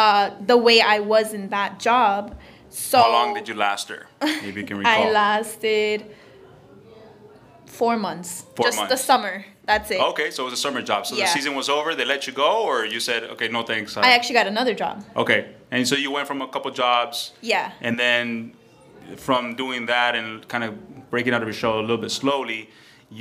uh, 0.00 0.30
the 0.50 0.56
way 0.66 0.78
i 0.94 0.98
was 1.14 1.26
in 1.38 1.44
that 1.56 1.72
job 1.88 2.20
so 2.68 2.98
How 3.00 3.10
long 3.18 3.32
did 3.38 3.46
you 3.48 3.54
last 3.66 3.84
there? 3.88 4.06
Maybe 4.44 4.60
you 4.60 4.66
can 4.70 4.76
recall. 4.82 5.08
i 5.08 5.10
lasted 5.10 5.98
four 7.66 7.96
months 7.96 8.44
Four 8.54 8.66
just 8.66 8.88
the 8.88 8.96
summer 8.96 9.44
that's 9.64 9.90
it 9.90 10.00
Okay, 10.00 10.30
so 10.30 10.42
it 10.42 10.46
was 10.50 10.52
a 10.60 10.62
summer 10.66 10.80
job. 10.90 11.00
So 11.06 11.16
Yeah. 11.16 11.24
the 11.24 11.30
season 11.38 11.52
was 11.56 11.68
over. 11.68 11.88
They 11.96 12.04
let 12.04 12.28
you 12.28 12.32
go, 12.32 12.62
or 12.70 12.84
you 12.94 13.00
said, 13.00 13.24
okay, 13.34 13.48
no 13.48 13.62
thanks. 13.64 13.96
i 13.96 14.10
actually 14.12 14.34
got 14.40 14.46
another 14.46 14.74
job 14.74 14.94
okay, 15.16 15.40
and 15.72 15.82
so 15.88 15.94
you 16.04 16.10
went 16.16 16.26
from 16.30 16.40
a 16.42 16.48
couple 16.54 16.70
jobs, 16.70 17.32
yeah 17.40 17.72
and 17.86 17.98
then 17.98 18.52
from 19.16 19.42
doing 19.56 19.86
that 19.86 20.14
and 20.18 20.46
kind 20.48 20.64
of 20.64 21.10
breaking 21.10 21.32
out 21.34 21.42
of 21.42 21.48
your 21.48 21.54
show 21.64 21.72
a 21.80 21.84
little 21.88 22.02
bit 22.06 22.10
slowly, 22.10 22.68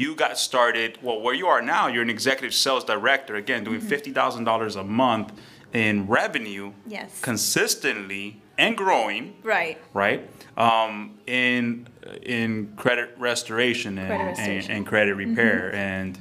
you 0.02 0.16
got 0.16 0.38
started. 0.50 0.98
Well, 1.06 1.20
where 1.26 1.36
you 1.42 1.48
are 1.48 1.62
now, 1.62 1.84
you're 1.88 2.02
an 2.10 2.10
executive 2.20 2.54
sales 2.54 2.84
director. 2.84 3.34
Again, 3.36 3.64
doing 3.64 3.80
Mm-hmm. 3.80 3.88
fifty 3.96 4.12
thousand 4.12 4.44
dollars 4.46 4.76
a 4.76 4.84
month 4.84 5.32
in 5.76 6.08
revenue, 6.08 6.72
Yes. 6.88 7.20
consistently 7.22 8.42
and 8.58 8.78
growing. 8.78 9.36
Right. 9.44 9.78
right? 9.94 10.30
Um, 10.58 11.20
in 11.28 11.88
in 12.24 12.74
credit 12.78 13.14
restoration 13.18 13.98
and, 13.98 14.08
Credit 14.08 14.24
restoration. 14.24 14.72
and, 14.72 14.78
and 14.80 14.88
credit 14.88 15.16
repair, 15.16 15.74
and 15.76 16.18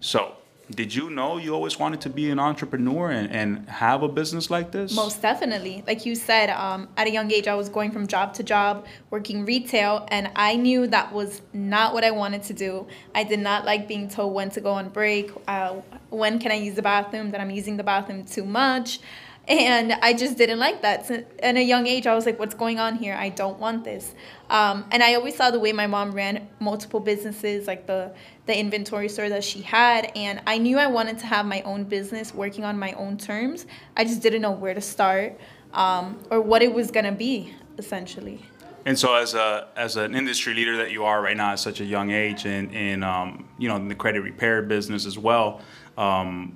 so 0.00 0.36
did 0.70 0.94
you 0.94 1.10
know 1.10 1.36
you 1.36 1.54
always 1.54 1.78
wanted 1.78 2.00
to 2.02 2.10
be 2.10 2.30
an 2.30 2.38
entrepreneur 2.38 3.10
and, 3.10 3.30
and 3.30 3.68
have 3.68 4.02
a 4.02 4.08
business 4.08 4.50
like 4.50 4.70
this? 4.70 4.94
Most 4.94 5.20
definitely. 5.20 5.84
Like 5.86 6.06
you 6.06 6.14
said, 6.14 6.48
um, 6.50 6.88
at 6.96 7.06
a 7.06 7.10
young 7.10 7.30
age, 7.30 7.46
I 7.46 7.54
was 7.54 7.68
going 7.68 7.90
from 7.90 8.06
job 8.06 8.32
to 8.34 8.42
job, 8.42 8.86
working 9.10 9.44
retail, 9.44 10.06
and 10.10 10.30
I 10.34 10.56
knew 10.56 10.86
that 10.86 11.12
was 11.12 11.42
not 11.52 11.92
what 11.92 12.02
I 12.02 12.10
wanted 12.12 12.44
to 12.44 12.54
do. 12.54 12.86
I 13.14 13.24
did 13.24 13.40
not 13.40 13.66
like 13.66 13.86
being 13.86 14.08
told 14.08 14.32
when 14.32 14.48
to 14.50 14.60
go 14.60 14.70
on 14.70 14.88
break, 14.88 15.30
uh, 15.46 15.74
when 16.08 16.38
can 16.38 16.50
I 16.50 16.56
use 16.56 16.76
the 16.76 16.82
bathroom, 16.82 17.30
that 17.32 17.40
I'm 17.40 17.50
using 17.50 17.76
the 17.76 17.84
bathroom 17.84 18.24
too 18.24 18.44
much. 18.44 19.00
And 19.46 19.92
I 19.92 20.14
just 20.14 20.38
didn't 20.38 20.58
like 20.58 20.80
that. 20.80 21.04
So 21.06 21.22
at 21.40 21.56
a 21.56 21.62
young 21.62 21.86
age, 21.86 22.06
I 22.06 22.14
was 22.14 22.24
like, 22.24 22.38
what's 22.38 22.54
going 22.54 22.78
on 22.78 22.96
here? 22.96 23.14
I 23.14 23.28
don't 23.28 23.58
want 23.58 23.84
this. 23.84 24.14
Um, 24.48 24.86
and 24.90 25.02
I 25.02 25.14
always 25.14 25.36
saw 25.36 25.50
the 25.50 25.60
way 25.60 25.72
my 25.72 25.86
mom 25.86 26.12
ran 26.12 26.48
multiple 26.60 27.00
businesses, 27.00 27.66
like 27.66 27.86
the, 27.86 28.14
the 28.46 28.58
inventory 28.58 29.08
store 29.08 29.28
that 29.28 29.44
she 29.44 29.62
had. 29.62 30.12
And 30.14 30.42
I 30.46 30.58
knew 30.58 30.78
I 30.78 30.86
wanted 30.86 31.18
to 31.20 31.26
have 31.26 31.46
my 31.46 31.62
own 31.62 31.84
business 31.84 32.34
working 32.34 32.64
on 32.64 32.78
my 32.78 32.92
own 32.92 33.16
terms. 33.16 33.66
I 33.96 34.04
just 34.04 34.22
didn't 34.22 34.42
know 34.42 34.52
where 34.52 34.74
to 34.74 34.80
start 34.80 35.38
um, 35.72 36.18
or 36.30 36.40
what 36.40 36.62
it 36.62 36.72
was 36.72 36.90
going 36.90 37.06
to 37.06 37.12
be, 37.12 37.54
essentially. 37.78 38.44
And 38.86 38.98
so, 38.98 39.14
as 39.14 39.32
a 39.32 39.68
as 39.76 39.96
an 39.96 40.14
industry 40.14 40.52
leader 40.52 40.76
that 40.76 40.90
you 40.90 41.04
are 41.04 41.22
right 41.22 41.36
now 41.36 41.52
at 41.52 41.58
such 41.58 41.80
a 41.80 41.84
young 41.84 42.10
age, 42.10 42.44
and 42.44 42.70
in 42.74 43.02
um, 43.02 43.48
you 43.56 43.66
know 43.66 43.76
in 43.76 43.88
the 43.88 43.94
credit 43.94 44.20
repair 44.20 44.60
business 44.60 45.06
as 45.06 45.16
well, 45.16 45.62
um, 45.96 46.54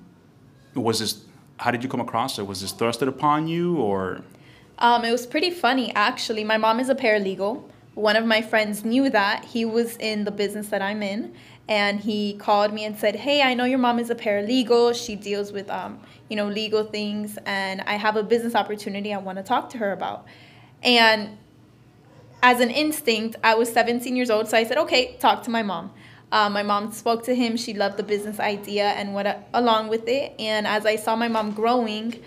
was 0.75 0.99
this 0.99 1.25
how 1.59 1.71
did 1.71 1.83
you 1.83 1.89
come 1.89 2.01
across 2.01 2.39
it? 2.39 2.47
Was 2.47 2.61
this 2.61 2.73
thrusted 2.73 3.09
upon 3.09 3.49
you 3.49 3.77
or? 3.77 4.23
Um, 4.79 5.05
it 5.05 5.11
was 5.11 5.27
pretty 5.27 5.51
funny 5.51 5.93
actually. 5.95 6.45
My 6.45 6.59
mom 6.59 6.81
is 6.81 6.89
a 6.89 6.95
paralegal. 6.95 7.65
One 7.95 8.15
of 8.15 8.25
my 8.27 8.43
friends 8.43 8.85
knew 8.85 9.11
that 9.11 9.45
he 9.45 9.65
was 9.65 9.97
in 9.97 10.25
the 10.25 10.31
business 10.31 10.69
that 10.69 10.83
I'm 10.83 11.03
in, 11.03 11.35
and 11.69 12.01
he 12.01 12.35
called 12.35 12.73
me 12.73 12.85
and 12.85 12.99
said, 12.99 13.17
"Hey, 13.17 13.43
I 13.43 13.55
know 13.55 13.65
your 13.65 13.79
mom 13.79 13.99
is 13.99 14.11
a 14.11 14.15
paralegal. 14.15 14.95
She 14.95 15.15
deals 15.15 15.53
with 15.53 15.69
um, 15.71 16.01
you 16.29 16.37
know 16.37 16.49
legal 16.49 16.85
things, 16.85 17.39
and 17.47 17.83
I 17.83 17.95
have 17.95 18.17
a 18.17 18.23
business 18.23 18.55
opportunity 18.55 19.13
I 19.13 19.19
want 19.19 19.39
to 19.39 19.45
talk 19.45 19.71
to 19.71 19.79
her 19.79 19.93
about." 19.93 20.27
And 20.83 21.37
as 22.43 22.61
an 22.61 22.71
instinct, 22.71 23.37
I 23.43 23.55
was 23.55 23.71
17 23.73 24.15
years 24.17 24.31
old, 24.31 24.49
so 24.49 24.57
I 24.57 24.65
said, 24.65 24.79
"Okay, 24.79 25.17
talk 25.17 25.43
to 25.45 25.51
my 25.51 25.63
mom." 25.63 25.93
Uh, 26.31 26.51
my 26.51 26.63
mom 26.63 26.93
spoke 26.93 27.25
to 27.25 27.35
him. 27.35 27.57
She 27.57 27.73
loved 27.73 27.97
the 27.97 28.03
business 28.03 28.39
idea 28.39 28.89
and 28.91 29.15
went 29.15 29.29
along 29.55 29.89
with 29.89 30.07
it. 30.09 30.35
And 30.39 30.67
as 30.67 30.85
I 30.85 30.97
saw 30.97 31.17
my 31.17 31.29
mom 31.29 31.53
growing, 31.53 32.23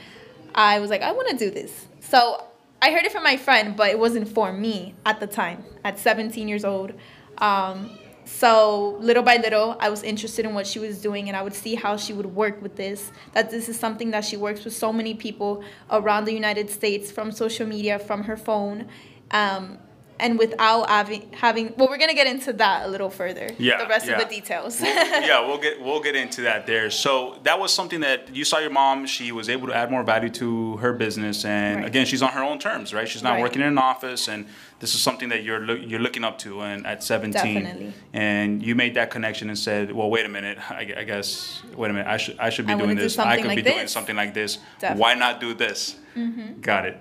I 0.56 0.80
was 0.80 0.90
like, 0.90 1.02
I 1.02 1.12
want 1.12 1.30
to 1.30 1.38
do 1.38 1.52
this. 1.52 1.86
So 2.00 2.44
I 2.82 2.92
heard 2.92 3.06
it 3.06 3.12
from 3.12 3.24
my 3.24 3.38
friend, 3.38 3.76
but 3.76 3.90
it 3.90 4.00
wasn't 4.00 4.28
for 4.28 4.52
me 4.52 4.96
at 5.06 5.20
the 5.20 5.28
time, 5.28 5.64
at 5.84 6.00
17 6.00 6.48
years 6.48 6.66
old. 6.66 6.94
Um, 7.38 7.96
so 8.32 8.98
little 9.00 9.24
by 9.24 9.38
little, 9.38 9.78
I 9.80 9.90
was 9.90 10.04
interested 10.04 10.46
in 10.46 10.54
what 10.54 10.66
she 10.66 10.80
was 10.80 11.02
doing, 11.02 11.28
and 11.28 11.38
I 11.38 11.42
would 11.42 11.54
see 11.54 11.76
how 11.76 11.98
she 11.98 12.14
would 12.14 12.26
work 12.26 12.62
with 12.62 12.76
this. 12.76 13.12
That 13.34 13.52
this 13.52 13.70
is 13.70 13.78
something 13.78 14.12
that 14.12 14.26
she 14.26 14.38
works 14.38 14.64
with 14.66 14.74
so 14.74 14.92
many 14.92 15.14
people 15.14 15.64
around 15.90 16.26
the 16.26 16.34
United 16.34 16.70
States 16.70 17.12
from 17.12 17.32
social 17.32 17.68
media, 17.68 18.00
from 18.00 18.24
her 18.24 18.38
phone. 18.38 18.88
Um, 19.32 19.78
and 20.22 20.38
without 20.38 20.88
having 20.88 21.30
having 21.34 21.74
well 21.76 21.90
we're 21.90 21.98
gonna 21.98 22.14
get 22.14 22.28
into 22.28 22.54
that 22.54 22.86
a 22.86 22.88
little 22.88 23.10
further 23.10 23.50
yeah 23.58 23.84
the 23.84 23.90
rest 23.90 24.08
yeah. 24.08 24.14
of 24.14 24.22
the 24.22 24.34
details 24.34 24.80
well, 24.80 25.22
yeah 25.22 25.40
we'll 25.48 25.58
get 25.58 25.82
we'll 25.82 26.00
get 26.00 26.16
into 26.16 26.42
that 26.42 26.66
there 26.68 26.90
so 26.90 27.38
that 27.44 27.60
was 27.60 27.74
something 27.74 28.00
that 28.00 28.34
you 28.34 28.46
saw 28.46 28.60
your 28.60 28.70
mom 28.70 29.06
she 29.06 29.32
was 29.32 29.50
able 29.50 29.68
to 29.68 29.76
add 29.76 29.90
more 29.92 30.04
value 30.04 30.30
to 30.30 30.78
her 30.78 30.94
business 30.94 31.44
and 31.44 31.78
right. 31.78 31.88
again 31.88 32.06
she's 32.06 32.22
on 32.22 32.30
her 32.30 32.44
own 32.44 32.60
terms 32.60 32.94
right 32.94 33.10
she's 33.10 33.24
not 33.24 33.34
right. 33.34 33.42
working 33.42 33.62
in 33.62 33.68
an 33.68 33.78
office 33.78 34.30
and 34.30 34.46
this 34.80 34.96
is 34.96 35.02
something 35.02 35.30
that 35.30 35.44
you're 35.44 35.60
lo- 35.60 35.76
you're 35.76 36.00
looking 36.00 36.24
up 36.24 36.38
to 36.40 36.62
and 36.62 36.86
at 36.86 37.04
17 37.04 37.32
Definitely. 37.34 37.94
and 38.14 38.64
you 38.64 38.76
made 38.76 38.94
that 38.96 39.10
connection 39.10 39.50
and 39.50 39.58
said 39.58 39.92
well 39.92 40.10
wait 40.10 40.26
a 40.26 40.30
minute 40.30 40.58
I, 40.72 40.94
I 40.98 41.04
guess 41.04 41.62
wait 41.76 41.90
a 41.90 41.94
minute 41.94 42.08
I 42.08 42.18
should 42.18 42.40
I 42.40 42.50
should 42.50 42.68
be 42.68 42.74
I 42.74 42.78
doing 42.78 42.96
this 42.96 43.16
do 43.16 43.24
I 43.24 43.38
could 43.38 43.48
like 43.48 43.56
be 43.56 43.62
this. 43.64 43.74
doing 43.74 43.88
something 43.88 44.16
like 44.16 44.34
this 44.34 44.60
Definitely. 44.80 45.02
why 45.02 45.14
not 45.16 45.40
do 45.40 45.54
this 45.56 45.96
mm-hmm. 46.16 46.62
got 46.62 46.86
it 46.86 46.98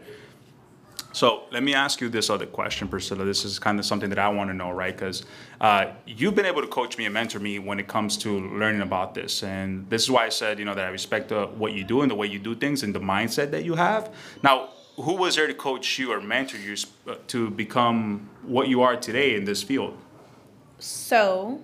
so 1.12 1.44
let 1.50 1.62
me 1.62 1.74
ask 1.74 2.00
you 2.00 2.08
this 2.08 2.30
other 2.30 2.46
question, 2.46 2.86
Priscilla. 2.86 3.24
This 3.24 3.44
is 3.44 3.58
kind 3.58 3.78
of 3.78 3.84
something 3.84 4.10
that 4.10 4.18
I 4.18 4.28
want 4.28 4.50
to 4.50 4.54
know, 4.54 4.70
right? 4.70 4.96
Because 4.96 5.24
uh, 5.60 5.86
you've 6.06 6.34
been 6.34 6.46
able 6.46 6.62
to 6.62 6.68
coach 6.68 6.96
me 6.98 7.04
and 7.04 7.14
mentor 7.14 7.40
me 7.40 7.58
when 7.58 7.80
it 7.80 7.88
comes 7.88 8.16
to 8.18 8.40
learning 8.50 8.82
about 8.82 9.14
this, 9.14 9.42
and 9.42 9.88
this 9.90 10.02
is 10.02 10.10
why 10.10 10.26
I 10.26 10.28
said, 10.28 10.58
you 10.58 10.64
know, 10.64 10.74
that 10.74 10.84
I 10.84 10.90
respect 10.90 11.32
what 11.32 11.72
you 11.72 11.82
do 11.82 12.02
and 12.02 12.10
the 12.10 12.14
way 12.14 12.28
you 12.28 12.38
do 12.38 12.54
things 12.54 12.82
and 12.82 12.94
the 12.94 13.00
mindset 13.00 13.50
that 13.50 13.64
you 13.64 13.74
have. 13.74 14.14
Now, 14.42 14.70
who 14.96 15.14
was 15.14 15.36
there 15.36 15.46
to 15.46 15.54
coach 15.54 15.98
you 15.98 16.12
or 16.12 16.20
mentor 16.20 16.58
you 16.58 16.76
uh, 17.08 17.16
to 17.28 17.50
become 17.50 18.28
what 18.42 18.68
you 18.68 18.82
are 18.82 18.96
today 18.96 19.34
in 19.34 19.44
this 19.44 19.62
field? 19.62 19.96
So, 20.78 21.60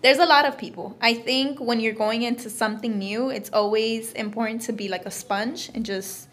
there's 0.00 0.18
a 0.18 0.24
lot 0.24 0.46
of 0.46 0.56
people. 0.56 0.96
I 1.00 1.14
think 1.14 1.60
when 1.60 1.80
you're 1.80 1.94
going 1.94 2.22
into 2.22 2.48
something 2.48 2.98
new, 2.98 3.28
it's 3.28 3.50
always 3.52 4.12
important 4.12 4.62
to 4.62 4.72
be 4.72 4.88
like 4.88 5.04
a 5.04 5.10
sponge 5.10 5.70
and 5.74 5.84
just 5.84 6.28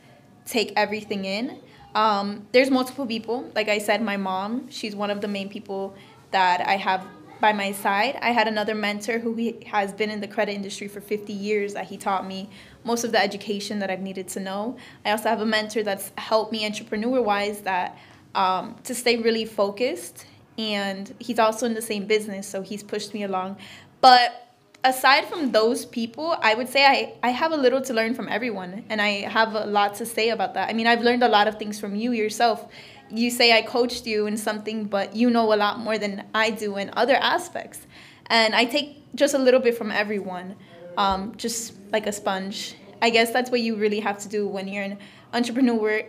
take 0.46 0.74
everything 0.76 1.26
in 1.26 1.60
um, 1.96 2.48
there's 2.52 2.70
multiple 2.70 3.06
people. 3.06 3.50
Like 3.56 3.70
I 3.70 3.78
said, 3.78 4.02
my 4.02 4.18
mom, 4.18 4.70
she's 4.70 4.96
one 4.96 5.10
of 5.10 5.22
the 5.22 5.28
main 5.28 5.50
people 5.50 5.96
that 6.32 6.68
I 6.68 6.78
have 6.78 7.06
by 7.40 7.52
my 7.52 7.74
side. 7.74 8.18
I 8.22 8.32
had 8.32 8.48
another 8.48 8.74
mentor 8.74 9.20
who 9.20 9.36
he 9.36 9.64
has 9.66 9.92
been 9.92 10.10
in 10.10 10.22
the 10.22 10.28
credit 10.28 10.54
industry 10.54 10.88
for 10.88 11.02
50 11.02 11.34
years 11.34 11.74
that 11.74 11.86
he 11.88 11.98
taught 11.98 12.26
me 12.26 12.50
most 12.86 13.04
of 13.04 13.12
the 13.12 13.22
education 13.22 13.80
that 13.80 13.92
I've 13.92 14.02
needed 14.02 14.30
to 14.30 14.40
know. 14.40 14.78
I 15.06 15.12
also 15.12 15.28
have 15.28 15.42
a 15.42 15.46
mentor 15.46 15.84
that's 15.84 16.12
helped 16.18 16.52
me 16.54 16.66
entrepreneur 16.66 17.22
wise 17.22 17.62
that 17.62 17.98
um, 18.34 18.76
to 18.86 18.96
stay 18.96 19.18
really 19.18 19.46
focused 19.46 20.26
and 20.58 21.14
he's 21.20 21.38
also 21.38 21.66
in 21.66 21.74
the 21.74 21.82
same 21.82 22.06
business 22.06 22.48
so 22.48 22.62
he's 22.62 22.82
pushed 22.82 23.14
me 23.14 23.24
along. 23.24 23.58
But 24.00 24.43
aside 24.84 25.26
from 25.26 25.52
those 25.52 25.86
people, 25.86 26.36
I 26.42 26.56
would 26.56 26.68
say 26.68 26.86
I, 26.86 27.14
I 27.24 27.30
have 27.30 27.52
a 27.52 27.58
little 27.58 27.82
to 27.82 27.94
learn 27.94 28.14
from 28.14 28.28
everyone, 28.28 28.84
and 28.90 29.02
I 29.02 29.28
have 29.30 29.54
a 29.56 29.66
lot 29.66 29.96
to 29.96 30.06
say 30.06 30.30
about 30.30 30.54
that. 30.56 30.70
I 30.70 30.74
mean, 30.74 30.88
I've 30.88 31.02
learned 31.02 31.24
a 31.24 31.30
lot 31.30 31.48
of 31.48 31.58
things 31.58 31.80
from 31.80 31.96
you 31.96 32.12
yourself. 32.12 32.68
You 33.10 33.32
say 33.32 33.58
I 33.58 33.62
coached 33.62 34.06
you 34.06 34.28
in 34.28 34.38
something, 34.38 34.86
but 34.86 35.16
you 35.16 35.30
know 35.30 35.54
a 35.54 35.56
lot 35.56 35.80
more 35.80 35.98
than 35.98 36.26
I 36.34 36.50
do 36.50 36.78
in 36.78 36.90
other 36.94 37.16
aspects. 37.16 37.86
And 38.28 38.56
I 38.56 38.66
take 38.66 39.04
just 39.16 39.34
a 39.34 39.38
little 39.38 39.60
bit 39.60 39.78
from 39.78 39.92
everyone, 39.92 40.56
um, 40.98 41.34
just 41.38 41.74
like 41.92 42.08
a 42.08 42.12
sponge. 42.12 42.76
I 43.02 43.10
guess 43.10 43.32
that's 43.32 43.52
what 43.52 43.62
you 43.62 43.76
really 43.76 44.00
have 44.00 44.18
to 44.20 44.30
do 44.30 44.48
when 44.48 44.68
you're 44.68 44.84
an 44.84 44.98
entrepreneur, 45.34 46.04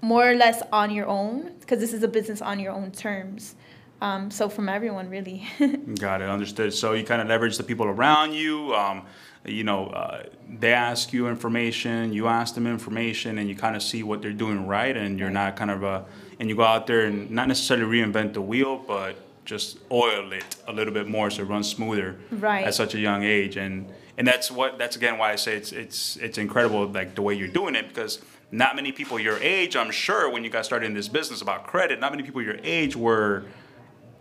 more 0.00 0.30
or 0.30 0.34
less 0.34 0.62
on 0.72 0.90
your 0.90 1.06
own, 1.06 1.52
because 1.60 1.78
this 1.78 1.92
is 1.92 2.02
a 2.02 2.08
business 2.08 2.40
on 2.42 2.58
your 2.58 2.72
own 2.72 2.90
terms. 2.90 3.54
Um, 4.00 4.30
so 4.30 4.48
from 4.48 4.68
everyone, 4.68 5.08
really. 5.08 5.46
Got 5.98 6.20
it. 6.20 6.28
Understood. 6.28 6.74
So 6.74 6.92
you 6.92 7.04
kind 7.04 7.22
of 7.22 7.28
leverage 7.28 7.56
the 7.56 7.64
people 7.64 7.86
around 7.86 8.34
you. 8.34 8.74
Um, 8.74 9.06
you 9.44 9.64
know, 9.64 9.86
uh, 9.86 10.24
they 10.58 10.72
ask 10.72 11.12
you 11.12 11.28
information, 11.28 12.12
you 12.12 12.26
ask 12.26 12.54
them 12.54 12.66
information, 12.66 13.38
and 13.38 13.48
you 13.48 13.54
kind 13.54 13.76
of 13.76 13.82
see 13.82 14.02
what 14.02 14.20
they're 14.20 14.32
doing 14.32 14.66
right, 14.66 14.96
and 14.96 15.18
you're 15.18 15.30
not 15.30 15.56
kind 15.56 15.70
of 15.70 15.84
uh, 15.84 16.02
and 16.40 16.48
you 16.48 16.56
go 16.56 16.64
out 16.64 16.86
there 16.86 17.06
and 17.06 17.30
not 17.30 17.48
necessarily 17.48 17.86
reinvent 18.00 18.34
the 18.34 18.42
wheel, 18.42 18.76
but 18.76 19.16
just 19.44 19.78
oil 19.92 20.32
it 20.32 20.56
a 20.66 20.72
little 20.72 20.92
bit 20.92 21.06
more 21.06 21.30
so 21.30 21.42
it 21.42 21.46
runs 21.46 21.68
smoother 21.68 22.18
right. 22.32 22.66
at 22.66 22.74
such 22.74 22.94
a 22.94 22.98
young 22.98 23.22
age, 23.22 23.56
and 23.56 23.88
and 24.18 24.26
that's 24.26 24.50
what 24.50 24.78
that's 24.78 24.96
again 24.96 25.16
why 25.16 25.32
I 25.32 25.36
say 25.36 25.56
it's 25.56 25.72
it's 25.72 26.16
it's 26.16 26.38
incredible 26.38 26.86
like 26.88 27.14
the 27.14 27.22
way 27.22 27.34
you're 27.34 27.48
doing 27.48 27.76
it 27.76 27.88
because 27.88 28.20
not 28.50 28.76
many 28.76 28.92
people 28.92 29.18
your 29.18 29.38
age, 29.38 29.76
I'm 29.76 29.90
sure, 29.90 30.30
when 30.30 30.44
you 30.44 30.50
got 30.50 30.64
started 30.64 30.86
in 30.86 30.94
this 30.94 31.08
business 31.08 31.42
about 31.42 31.66
credit, 31.66 32.00
not 32.00 32.12
many 32.12 32.22
people 32.22 32.42
your 32.42 32.58
age 32.62 32.94
were 32.96 33.44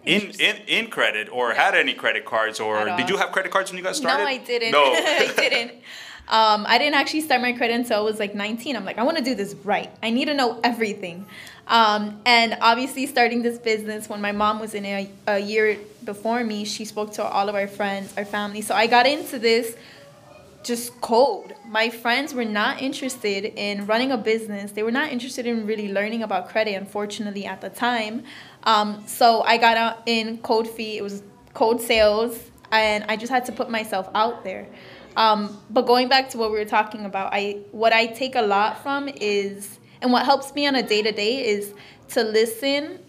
in, 0.05 0.31
in 0.39 0.55
in 0.67 0.87
credit 0.87 1.29
or 1.31 1.49
yeah. 1.49 1.63
had 1.63 1.75
any 1.75 1.93
credit 1.93 2.25
cards 2.25 2.59
or 2.59 2.85
did 2.97 3.09
you 3.09 3.17
have 3.17 3.31
credit 3.31 3.51
cards 3.51 3.71
when 3.71 3.77
you 3.77 3.83
got 3.83 3.95
started? 3.95 4.23
No, 4.23 4.29
I 4.29 4.37
didn't. 4.37 4.71
No, 4.71 4.83
I 4.93 5.33
didn't. 5.35 5.71
Um, 6.27 6.65
I 6.67 6.79
didn't 6.79 6.95
actually 6.95 7.21
start 7.21 7.41
my 7.41 7.53
credit 7.53 7.75
until 7.75 7.99
I 7.99 8.01
was 8.01 8.17
like 8.17 8.33
19. 8.33 8.75
I'm 8.75 8.83
like, 8.83 8.97
I 8.97 9.03
want 9.03 9.17
to 9.17 9.23
do 9.23 9.35
this 9.35 9.53
right. 9.63 9.91
I 10.01 10.09
need 10.09 10.25
to 10.25 10.33
know 10.33 10.59
everything. 10.63 11.27
Um, 11.67 12.19
and 12.25 12.57
obviously, 12.61 13.05
starting 13.05 13.43
this 13.43 13.59
business 13.59 14.09
when 14.09 14.21
my 14.21 14.31
mom 14.31 14.59
was 14.59 14.73
in 14.73 14.85
a, 14.85 15.09
a 15.27 15.39
year 15.39 15.77
before 16.03 16.43
me, 16.43 16.65
she 16.65 16.85
spoke 16.85 17.13
to 17.13 17.23
all 17.23 17.47
of 17.47 17.55
our 17.55 17.67
friends, 17.67 18.13
our 18.17 18.25
family. 18.25 18.61
So 18.61 18.73
I 18.73 18.87
got 18.87 19.05
into 19.05 19.37
this 19.37 19.75
just 20.63 20.99
cold. 20.99 21.53
My 21.67 21.89
friends 21.91 22.33
were 22.33 22.45
not 22.45 22.81
interested 22.81 23.45
in 23.45 23.85
running 23.85 24.11
a 24.11 24.17
business. 24.17 24.71
They 24.71 24.81
were 24.81 24.91
not 24.91 25.11
interested 25.11 25.45
in 25.45 25.67
really 25.67 25.91
learning 25.91 26.23
about 26.23 26.49
credit, 26.49 26.73
unfortunately, 26.73 27.45
at 27.45 27.61
the 27.61 27.69
time. 27.69 28.23
Um, 28.65 29.03
so 29.05 29.41
I 29.43 29.57
got 29.57 29.77
out 29.77 30.03
in 30.05 30.39
cold 30.39 30.67
feet. 30.67 30.97
It 30.97 31.01
was 31.01 31.21
cold 31.53 31.81
sales, 31.81 32.39
and 32.71 33.03
I 33.07 33.15
just 33.15 33.31
had 33.31 33.45
to 33.45 33.51
put 33.51 33.69
myself 33.69 34.09
out 34.15 34.43
there. 34.43 34.67
Um, 35.15 35.57
but 35.69 35.83
going 35.83 36.09
back 36.09 36.29
to 36.31 36.37
what 36.37 36.51
we 36.51 36.57
were 36.57 36.65
talking 36.65 37.05
about, 37.05 37.33
I 37.33 37.59
what 37.71 37.93
I 37.93 38.07
take 38.07 38.35
a 38.35 38.41
lot 38.41 38.81
from 38.83 39.07
is, 39.07 39.79
and 40.01 40.11
what 40.11 40.25
helps 40.25 40.53
me 40.53 40.67
on 40.67 40.75
a 40.75 40.83
day 40.83 41.01
to 41.01 41.11
day 41.11 41.45
is 41.45 41.73
to 42.09 42.23
listen. 42.23 42.99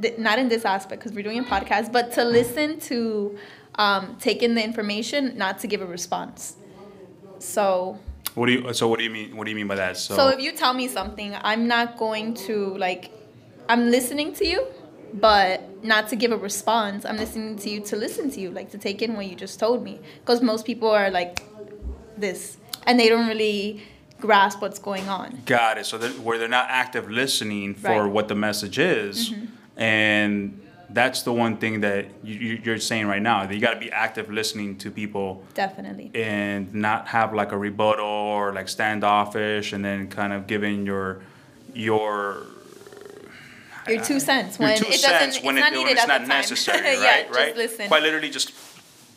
Th- 0.00 0.16
not 0.18 0.38
in 0.38 0.48
this 0.48 0.64
aspect 0.64 1.00
because 1.00 1.12
we're 1.12 1.24
doing 1.24 1.40
a 1.40 1.44
podcast, 1.44 1.90
but 1.90 2.12
to 2.12 2.24
listen 2.24 2.78
to 2.80 3.36
um, 3.76 4.16
take 4.20 4.42
in 4.42 4.54
the 4.54 4.62
information, 4.62 5.36
not 5.36 5.58
to 5.60 5.66
give 5.66 5.80
a 5.80 5.86
response. 5.86 6.56
So. 7.38 7.98
What 8.34 8.46
do 8.46 8.52
you? 8.52 8.72
So 8.74 8.86
what 8.86 8.98
do 8.98 9.04
you 9.04 9.10
mean? 9.10 9.36
What 9.36 9.44
do 9.44 9.50
you 9.50 9.56
mean 9.56 9.66
by 9.66 9.76
that? 9.76 9.96
So. 9.96 10.14
So 10.14 10.28
if 10.28 10.40
you 10.40 10.52
tell 10.52 10.74
me 10.74 10.86
something, 10.86 11.34
I'm 11.42 11.66
not 11.66 11.96
going 11.96 12.34
to 12.34 12.76
like. 12.76 13.10
I'm 13.68 13.90
listening 13.90 14.32
to 14.34 14.46
you, 14.46 14.66
but 15.14 15.84
not 15.84 16.08
to 16.08 16.16
give 16.16 16.32
a 16.32 16.36
response. 16.36 17.04
I'm 17.04 17.16
listening 17.16 17.56
to 17.58 17.70
you 17.70 17.80
to 17.80 17.96
listen 17.96 18.30
to 18.30 18.40
you, 18.40 18.50
like 18.50 18.70
to 18.70 18.78
take 18.78 19.02
in 19.02 19.14
what 19.14 19.26
you 19.26 19.36
just 19.36 19.58
told 19.60 19.82
me. 19.82 20.00
Because 20.20 20.42
most 20.42 20.64
people 20.64 20.90
are 20.90 21.10
like 21.10 21.42
this, 22.16 22.56
and 22.86 22.98
they 22.98 23.08
don't 23.08 23.28
really 23.28 23.82
grasp 24.20 24.60
what's 24.60 24.78
going 24.78 25.08
on. 25.08 25.42
Got 25.46 25.78
it. 25.78 25.86
So 25.86 25.98
that, 25.98 26.18
where 26.20 26.38
they're 26.38 26.48
not 26.48 26.66
active 26.68 27.10
listening 27.10 27.74
for 27.74 28.04
Right. 28.04 28.12
what 28.12 28.28
the 28.28 28.34
message 28.34 28.78
is, 28.78 29.30
mm-hmm. 29.30 29.80
and 29.80 30.60
that's 30.90 31.20
the 31.22 31.32
one 31.32 31.58
thing 31.58 31.82
that 31.82 32.06
you, 32.24 32.60
you're 32.64 32.78
saying 32.78 33.06
right 33.06 33.20
now. 33.20 33.44
That 33.44 33.54
you 33.54 33.60
got 33.60 33.74
to 33.74 33.80
be 33.80 33.92
active 33.92 34.30
listening 34.30 34.78
to 34.78 34.90
people 34.90 35.44
Definitely. 35.52 36.10
and 36.14 36.72
not 36.74 37.08
have 37.08 37.34
like 37.34 37.52
a 37.52 37.58
rebuttal 37.58 38.06
or 38.06 38.52
like 38.54 38.68
standoffish, 38.68 39.72
and 39.74 39.84
then 39.84 40.08
kind 40.08 40.32
of 40.32 40.46
giving 40.46 40.86
your 40.86 41.20
your 41.74 42.46
Your 43.88 44.04
two 44.04 44.20
cents 44.20 44.58
your 44.58 44.68
when 44.68 44.78
two 44.78 44.86
it 44.88 45.00
cents 45.00 45.36
doesn't. 45.36 45.44
when, 45.44 45.58
it's 45.58 45.66
it, 45.66 45.70
not 45.70 45.78
when 45.84 45.92
it's 45.92 46.02
at 46.02 46.08
not 46.08 46.28
necessary, 46.28 46.78
yeah, 46.94 47.04
right? 47.04 47.26
just 47.26 47.38
right. 47.38 47.56
listen. 47.56 47.88
Quite 47.88 48.02
literally, 48.02 48.30
just 48.30 48.52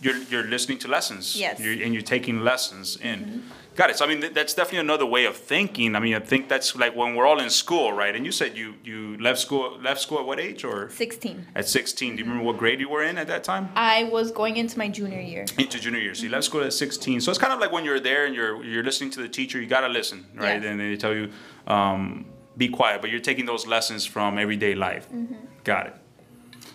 you're 0.01 0.17
you're 0.23 0.43
listening 0.43 0.79
to 0.79 0.87
lessons. 0.87 1.35
Yes. 1.39 1.59
You're, 1.59 1.83
and 1.83 1.93
you're 1.93 2.03
taking 2.03 2.43
lessons 2.43 2.97
in. 2.97 3.43
Got 3.73 3.89
it. 3.89 3.97
So 3.97 4.03
I 4.03 4.07
mean, 4.09 4.19
th- 4.19 4.33
that's 4.33 4.53
definitely 4.53 4.79
another 4.79 5.05
way 5.05 5.23
of 5.25 5.37
thinking. 5.37 5.95
I 5.95 5.99
mean, 6.01 6.13
I 6.13 6.19
think 6.19 6.49
that's 6.49 6.75
like 6.75 6.93
when 6.93 7.15
we're 7.15 7.25
all 7.25 7.39
in 7.39 7.49
school, 7.49 7.93
right? 7.93 8.13
And 8.13 8.25
you 8.25 8.31
said 8.31 8.57
you 8.57 8.73
you 8.83 9.17
left 9.17 9.39
school 9.39 9.79
left 9.81 10.01
school 10.01 10.19
at 10.19 10.25
what 10.25 10.41
age 10.41 10.65
or 10.65 10.89
Sixteen. 10.89 11.45
at 11.55 11.67
16? 11.69 12.15
Do 12.15 12.19
you 12.19 12.25
remember 12.25 12.43
what 12.45 12.57
grade 12.57 12.81
you 12.81 12.89
were 12.89 13.01
in 13.03 13.17
at 13.17 13.27
that 13.27 13.45
time? 13.45 13.69
I 13.75 14.03
was 14.05 14.29
going 14.31 14.57
into 14.57 14.77
my 14.77 14.89
junior 14.89 15.21
year. 15.21 15.45
into 15.57 15.79
junior 15.79 16.01
year. 16.01 16.13
So 16.13 16.23
you 16.23 16.29
left 16.29 16.43
school 16.45 16.63
at 16.63 16.73
16. 16.73 17.21
So 17.21 17.31
it's 17.31 17.39
kind 17.39 17.53
of 17.53 17.59
like 17.59 17.71
when 17.71 17.85
you're 17.85 18.01
there 18.01 18.25
and 18.25 18.35
you're 18.35 18.61
you're 18.61 18.83
listening 18.83 19.11
to 19.11 19.21
the 19.21 19.29
teacher, 19.29 19.61
you 19.61 19.67
gotta 19.67 19.87
listen, 19.87 20.25
right? 20.35 20.61
Yes. 20.61 20.65
And 20.65 20.79
they 20.79 20.97
tell 20.97 21.13
you, 21.15 21.31
um, 21.67 22.25
be 22.62 22.70
quiet, 22.70 23.01
but 23.01 23.10
you're 23.10 23.20
taking 23.32 23.46
those 23.48 23.65
lessons 23.65 24.06
from 24.06 24.38
everyday 24.38 24.75
life. 24.75 25.10
Mm-hmm. 25.10 25.34
Got 25.63 25.88
it. 25.88 25.96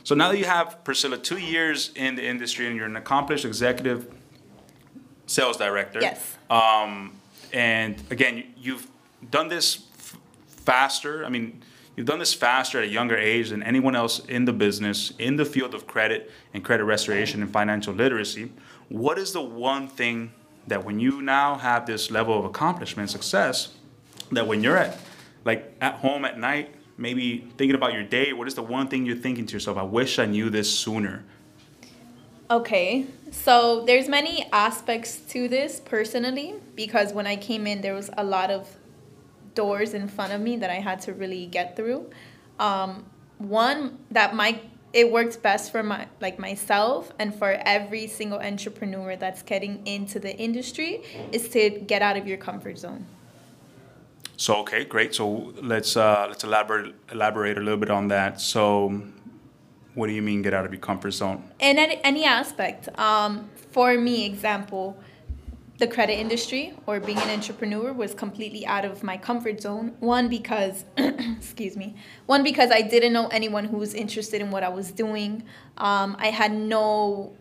So 0.03 0.15
now 0.15 0.29
that 0.31 0.39
you 0.39 0.45
have 0.45 0.83
Priscilla 0.85 1.17
two 1.17 1.39
years 1.39 1.91
in 1.95 2.17
the 2.17 2.25
industry 2.27 2.67
and 2.67 2.77
you're 2.77 2.87
an 2.87 2.97
accomplished 2.97 3.45
executive 3.45 4.01
sales 5.27 5.57
director. 5.57 6.01
Yes. 6.01 6.37
Um, 6.51 7.13
and 7.53 7.95
again, 8.11 8.37
you- 8.39 8.45
you've 8.61 8.87
done 9.31 9.49
this 9.49 9.67
f- 9.99 10.17
faster. 10.65 11.25
I 11.25 11.29
mean, 11.29 11.63
you've 11.97 12.07
done 12.07 12.19
this 12.19 12.35
faster 12.35 12.79
at 12.79 12.85
a 12.85 12.89
younger 12.99 13.17
age 13.17 13.51
than 13.51 13.63
anyone 13.63 13.95
else 13.97 14.19
in 14.37 14.45
the 14.45 14.53
business, 14.53 15.13
in 15.19 15.37
the 15.37 15.45
field 15.45 15.73
of 15.75 15.87
credit 15.87 16.31
and 16.53 16.65
credit 16.65 16.85
restoration 16.85 17.43
and 17.43 17.51
financial 17.53 17.95
literacy. 17.95 18.51
What 18.89 19.19
is 19.19 19.33
the 19.33 19.43
one 19.43 19.87
thing 19.89 20.33
that 20.67 20.85
when 20.85 20.99
you 21.01 21.23
now 21.23 21.57
have 21.57 21.87
this 21.87 22.11
level 22.11 22.37
of 22.39 22.45
accomplishment, 22.45 23.11
success, 23.11 23.69
that 24.33 24.47
when 24.47 24.63
you're 24.65 24.77
at, 24.77 24.99
like 25.47 25.75
at 25.81 25.95
home 25.95 26.25
at 26.25 26.39
night, 26.39 26.75
maybe 26.99 27.49
thinking 27.57 27.77
about 27.77 27.93
your 27.93 28.03
day, 28.03 28.33
what 28.33 28.49
is 28.49 28.55
the 28.55 28.63
one 28.63 28.89
thing 28.89 29.07
you're 29.07 29.17
thinking 29.17 29.47
to 29.47 29.53
yourself? 29.55 29.79
I 29.79 29.85
wish 29.85 30.19
I 30.19 30.27
knew 30.27 30.51
this 30.51 30.71
sooner. 30.71 31.25
Okay, 32.51 33.07
so 33.31 33.85
there's 33.87 34.09
many 34.09 34.47
aspects 34.53 35.19
to 35.31 35.49
this 35.49 35.81
personally 35.81 36.55
because 36.75 37.13
when 37.13 37.27
I 37.27 37.37
came 37.37 37.67
in, 37.67 37.81
there 37.81 37.95
was 37.95 38.11
a 38.17 38.25
lot 38.25 38.51
of 38.51 38.77
doors 39.55 39.95
in 39.95 40.09
front 40.09 40.33
of 40.33 40.41
me 40.41 40.57
that 40.57 40.71
I 40.71 40.81
had 40.81 41.01
to 41.03 41.13
really 41.13 41.47
get 41.47 41.77
through. 41.77 42.11
Um, 42.59 43.07
one 43.39 43.99
that 44.11 44.35
my 44.35 44.61
it 44.93 45.11
works 45.13 45.37
best 45.37 45.73
for 45.73 45.83
my 45.83 46.07
like 46.21 46.39
myself 46.39 47.13
and 47.19 47.35
for 47.35 47.53
every 47.53 48.07
single 48.07 48.39
entrepreneur 48.39 49.17
that's 49.17 49.43
getting 49.43 49.87
into 49.87 50.19
the 50.19 50.35
industry 50.37 51.03
is 51.33 51.49
to 51.51 51.71
get 51.71 52.01
out 52.01 52.17
of 52.17 52.27
your 52.27 52.39
comfort 52.39 52.79
zone. 52.79 53.07
So 54.37 54.57
okay, 54.57 54.85
great. 54.85 55.15
So 55.15 55.55
let's 55.63 55.97
uh, 55.97 56.27
let's 56.29 56.45
elaborate 56.45 56.95
elaborate 57.11 57.57
a 57.57 57.61
little 57.61 57.79
bit 57.79 57.91
on 57.91 58.09
that. 58.09 58.41
So, 58.41 59.03
what 59.95 60.09
do 60.09 60.13
you 60.13 60.23
mean 60.23 60.43
get 60.43 60.53
out 60.53 60.67
of 60.67 60.73
your 60.73 60.81
comfort 60.81 61.13
zone? 61.13 61.43
in 61.59 61.79
any, 61.79 62.01
any 62.05 62.25
aspect. 62.25 62.89
Um, 62.99 63.49
for 63.71 63.97
me, 63.99 64.27
example, 64.27 64.99
the 65.79 65.87
credit 65.87 66.19
industry 66.19 66.75
or 66.87 67.01
being 67.01 67.19
an 67.19 67.31
entrepreneur 67.31 67.93
was 67.93 68.15
completely 68.15 68.67
out 68.67 68.85
of 68.85 69.03
my 69.03 69.17
comfort 69.17 69.61
zone. 69.61 69.95
One 70.01 70.29
because, 70.29 70.85
excuse 70.97 71.77
me, 71.77 71.97
one 72.27 72.43
because 72.43 72.71
I 72.71 72.83
didn't 72.83 73.13
know 73.13 73.29
anyone 73.29 73.65
who 73.65 73.77
was 73.77 73.95
interested 73.95 74.41
in 74.41 74.51
what 74.51 74.63
I 74.63 74.69
was 74.69 74.91
doing. 74.91 75.43
Um, 75.79 76.17
I 76.19 76.29
had 76.29 76.53
no 76.53 77.35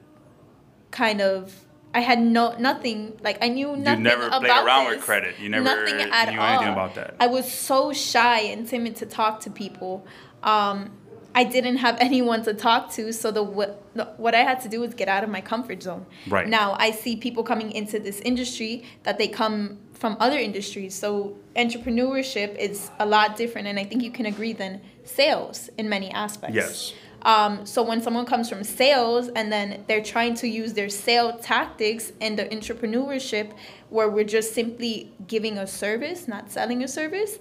kind 0.92 1.22
of. 1.22 1.54
I 1.96 2.02
had 2.02 2.22
no 2.22 2.54
nothing 2.58 3.18
like 3.24 3.38
I 3.42 3.48
knew 3.48 3.78
nothing 3.78 4.04
You 4.04 4.04
never 4.04 4.30
played 4.30 4.44
about 4.44 4.66
around 4.66 4.90
with 4.90 5.02
credit. 5.02 5.40
You 5.40 5.48
never 5.48 5.64
nothing 5.64 6.12
at 6.12 6.30
knew 6.30 6.40
all. 6.40 6.46
anything 6.46 6.74
about 6.74 6.94
that. 6.96 7.16
I 7.22 7.28
was 7.28 7.50
so 7.50 7.94
shy 7.94 8.42
and 8.42 8.68
timid 8.68 8.98
to 8.98 9.06
talk 9.06 9.40
to 9.42 9.50
people. 9.50 10.06
Um, 10.44 10.92
I 11.34 11.46
didn't 11.46 11.78
have 11.78 11.98
anyone 12.02 12.44
to 12.44 12.54
talk 12.54 12.92
to, 12.94 13.14
so 13.14 13.32
the 13.32 13.42
what, 13.42 13.82
the 13.96 14.06
what 14.18 14.36
I 14.36 14.40
had 14.40 14.60
to 14.62 14.70
do 14.70 14.82
was 14.82 14.94
get 14.94 15.08
out 15.08 15.24
of 15.24 15.30
my 15.30 15.40
comfort 15.40 15.82
zone. 15.82 16.06
Right. 16.28 16.50
Now 16.50 16.76
I 16.78 16.92
see 16.92 17.16
people 17.16 17.44
coming 17.44 17.72
into 17.72 17.98
this 17.98 18.20
industry 18.20 18.84
that 19.04 19.18
they 19.18 19.30
come 19.30 19.80
from 19.94 20.18
other 20.20 20.38
industries. 20.38 20.94
So 20.94 21.38
entrepreneurship 21.56 22.58
is 22.58 22.92
a 23.00 23.06
lot 23.06 23.38
different, 23.38 23.68
and 23.70 23.80
I 23.80 23.86
think 23.86 24.04
you 24.04 24.12
can 24.12 24.26
agree 24.26 24.52
than 24.52 24.82
sales 25.06 25.70
in 25.78 25.88
many 25.88 26.12
aspects. 26.12 26.56
Yes. 26.56 26.94
Um, 27.26 27.66
so 27.66 27.82
when 27.82 28.02
someone 28.02 28.28
comes 28.28 28.48
from 28.48 28.64
sales 28.64 29.30
and 29.30 29.52
then 29.52 29.84
they're 29.88 30.04
trying 30.04 30.36
to 30.36 30.48
use 30.48 30.74
their 30.74 30.90
sale 30.90 31.38
tactics 31.40 32.14
in 32.22 32.36
the 32.36 32.46
entrepreneurship, 32.46 33.52
where 33.90 34.08
we're 34.08 34.26
just 34.26 34.54
simply 34.54 35.12
giving 35.28 35.58
a 35.58 35.66
service, 35.66 36.28
not 36.28 36.52
selling 36.52 36.84
a 36.84 36.88
service, 36.88 37.40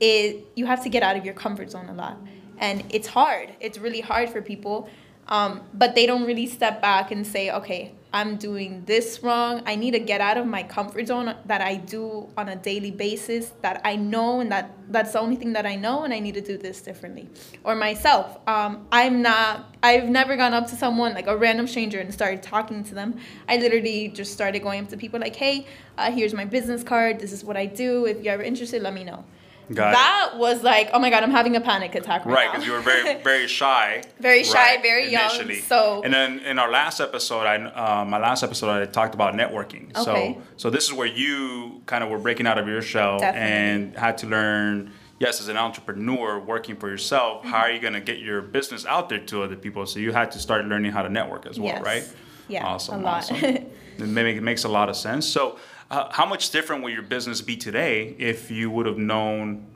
it 0.00 0.46
you 0.56 0.64
have 0.64 0.82
to 0.84 0.88
get 0.88 1.02
out 1.02 1.16
of 1.16 1.24
your 1.24 1.34
comfort 1.34 1.70
zone 1.70 1.88
a 1.90 1.94
lot, 1.94 2.16
and 2.58 2.82
it's 2.88 3.08
hard. 3.08 3.54
It's 3.60 3.76
really 3.76 4.00
hard 4.00 4.30
for 4.30 4.40
people, 4.40 4.88
um, 5.28 5.60
but 5.74 5.94
they 5.94 6.06
don't 6.06 6.24
really 6.24 6.46
step 6.46 6.80
back 6.80 7.10
and 7.10 7.26
say, 7.26 7.50
okay, 7.50 7.92
I'm 8.12 8.36
doing 8.36 8.84
this 8.86 9.22
wrong. 9.22 9.62
I 9.66 9.76
need 9.76 9.90
to 9.92 9.98
get 9.98 10.20
out 10.20 10.36
of 10.36 10.46
my 10.46 10.62
comfort 10.62 11.08
zone 11.08 11.34
that 11.44 11.60
I 11.60 11.76
do 11.76 12.28
on 12.36 12.48
a 12.48 12.56
daily 12.56 12.90
basis 12.90 13.52
that 13.62 13.80
I 13.84 13.96
know 13.96 14.40
and 14.40 14.50
that 14.52 14.70
that's 14.88 15.12
the 15.12 15.20
only 15.20 15.36
thing 15.36 15.52
that 15.54 15.66
I 15.66 15.74
know 15.74 16.04
and 16.04 16.14
I 16.14 16.20
need 16.20 16.34
to 16.34 16.40
do 16.40 16.56
this 16.56 16.80
differently. 16.80 17.28
Or 17.64 17.74
myself, 17.74 18.38
um, 18.46 18.86
I'm 18.92 19.22
not, 19.22 19.74
I've 19.82 20.08
never 20.08 20.36
gone 20.36 20.54
up 20.54 20.68
to 20.68 20.76
someone 20.76 21.14
like 21.14 21.26
a 21.26 21.36
random 21.36 21.66
stranger 21.66 22.00
and 22.00 22.12
started 22.12 22.42
talking 22.42 22.84
to 22.84 22.94
them. 22.94 23.18
I 23.48 23.56
literally 23.56 24.08
just 24.08 24.32
started 24.32 24.60
going 24.62 24.84
up 24.84 24.88
to 24.90 24.96
people 24.96 25.20
like, 25.20 25.36
hey, 25.36 25.66
uh, 25.98 26.10
here's 26.10 26.32
my 26.32 26.44
business 26.44 26.82
card. 26.82 27.20
This 27.20 27.32
is 27.32 27.44
what 27.44 27.56
I 27.56 27.66
do. 27.66 28.06
If 28.06 28.22
you're 28.22 28.34
ever 28.34 28.42
interested, 28.42 28.82
let 28.82 28.94
me 28.94 29.04
know. 29.04 29.24
Got 29.72 29.90
it. 29.90 29.94
that 29.94 30.30
was 30.36 30.62
like, 30.62 30.90
oh 30.92 30.98
my 30.98 31.10
God, 31.10 31.22
I'm 31.24 31.30
having 31.30 31.56
a 31.56 31.60
panic 31.60 31.94
attack 31.94 32.24
right, 32.24 32.34
Right, 32.34 32.44
now. 32.46 32.50
Right, 32.50 32.52
because 32.52 32.66
you 32.66 32.72
were 32.72 32.80
very 32.80 33.22
very 33.22 33.46
shy. 33.48 34.02
Very 34.20 34.44
shy, 34.44 34.54
right, 34.74 34.82
very 34.82 35.10
young, 35.10 35.52
so- 35.62 36.02
and 36.04 36.14
then 36.14 36.38
in 36.40 36.58
our 36.58 36.70
last 36.70 37.00
episode, 37.00 37.46
I 37.46 37.56
uh, 37.56 38.04
my 38.04 38.18
last 38.18 38.42
episode, 38.42 38.70
I 38.70 38.84
talked 38.86 39.14
about 39.14 39.34
networking. 39.34 39.90
Okay. 39.96 40.04
So 40.36 40.42
so 40.56 40.70
this 40.70 40.84
is 40.84 40.92
where 40.92 41.06
you 41.08 41.82
kind 41.86 42.04
of 42.04 42.10
were 42.10 42.18
breaking 42.18 42.46
out 42.46 42.58
of 42.58 42.68
your 42.68 42.82
shell 42.82 43.18
Definitely. 43.18 43.50
and 43.50 43.96
had 43.96 44.18
to 44.18 44.26
learn. 44.26 44.92
Yes, 45.18 45.40
as 45.40 45.48
an 45.48 45.56
entrepreneur 45.56 46.38
working 46.38 46.76
for 46.76 46.90
yourself, 46.90 47.42
how 47.42 47.60
are 47.60 47.70
you 47.70 47.80
going 47.80 47.94
to 47.94 48.02
get 48.02 48.18
your 48.18 48.42
business 48.42 48.84
out 48.84 49.08
there 49.08 49.20
to 49.20 49.42
other 49.44 49.56
people? 49.56 49.86
So 49.86 49.98
you 49.98 50.12
had 50.12 50.30
to 50.32 50.38
start 50.38 50.66
learning 50.66 50.92
how 50.92 51.00
to 51.02 51.08
network 51.08 51.46
as 51.46 51.58
well, 51.58 51.68
Yes. 51.72 51.82
right? 51.82 52.04
Yeah, 52.48 52.66
awesome, 52.66 53.00
a 53.00 53.02
lot. 53.04 53.14
awesome. 53.22 53.36
it, 53.42 53.66
make, 53.98 54.36
it 54.36 54.42
makes 54.42 54.64
a 54.64 54.68
lot 54.68 54.90
of 54.90 54.96
sense. 54.96 55.24
So, 55.26 55.58
uh, 55.90 56.08
how 56.12 56.26
much 56.26 56.50
different 56.50 56.82
would 56.82 56.92
your 56.92 57.02
business 57.02 57.40
be 57.40 57.56
today 57.56 58.14
if 58.18 58.50
you 58.50 58.70
would 58.70 58.86
have 58.86 58.98
known 58.98 59.66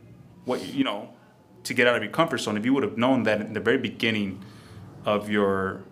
what 0.45 0.65
you 0.67 0.85
know 0.85 1.11
to 1.65 1.75
get 1.75 1.87
out 1.87 1.97
of 1.97 2.03
your 2.03 2.13
comfort 2.13 2.39
zone? 2.39 2.57
If 2.57 2.65
you 2.65 2.75
would 2.75 2.83
have 2.83 2.99
known 2.99 3.23
that 3.25 3.41
in 3.41 3.53
the 3.53 3.61
very 3.61 3.79
beginning 3.79 4.43
of 5.05 5.31
your 5.31 5.85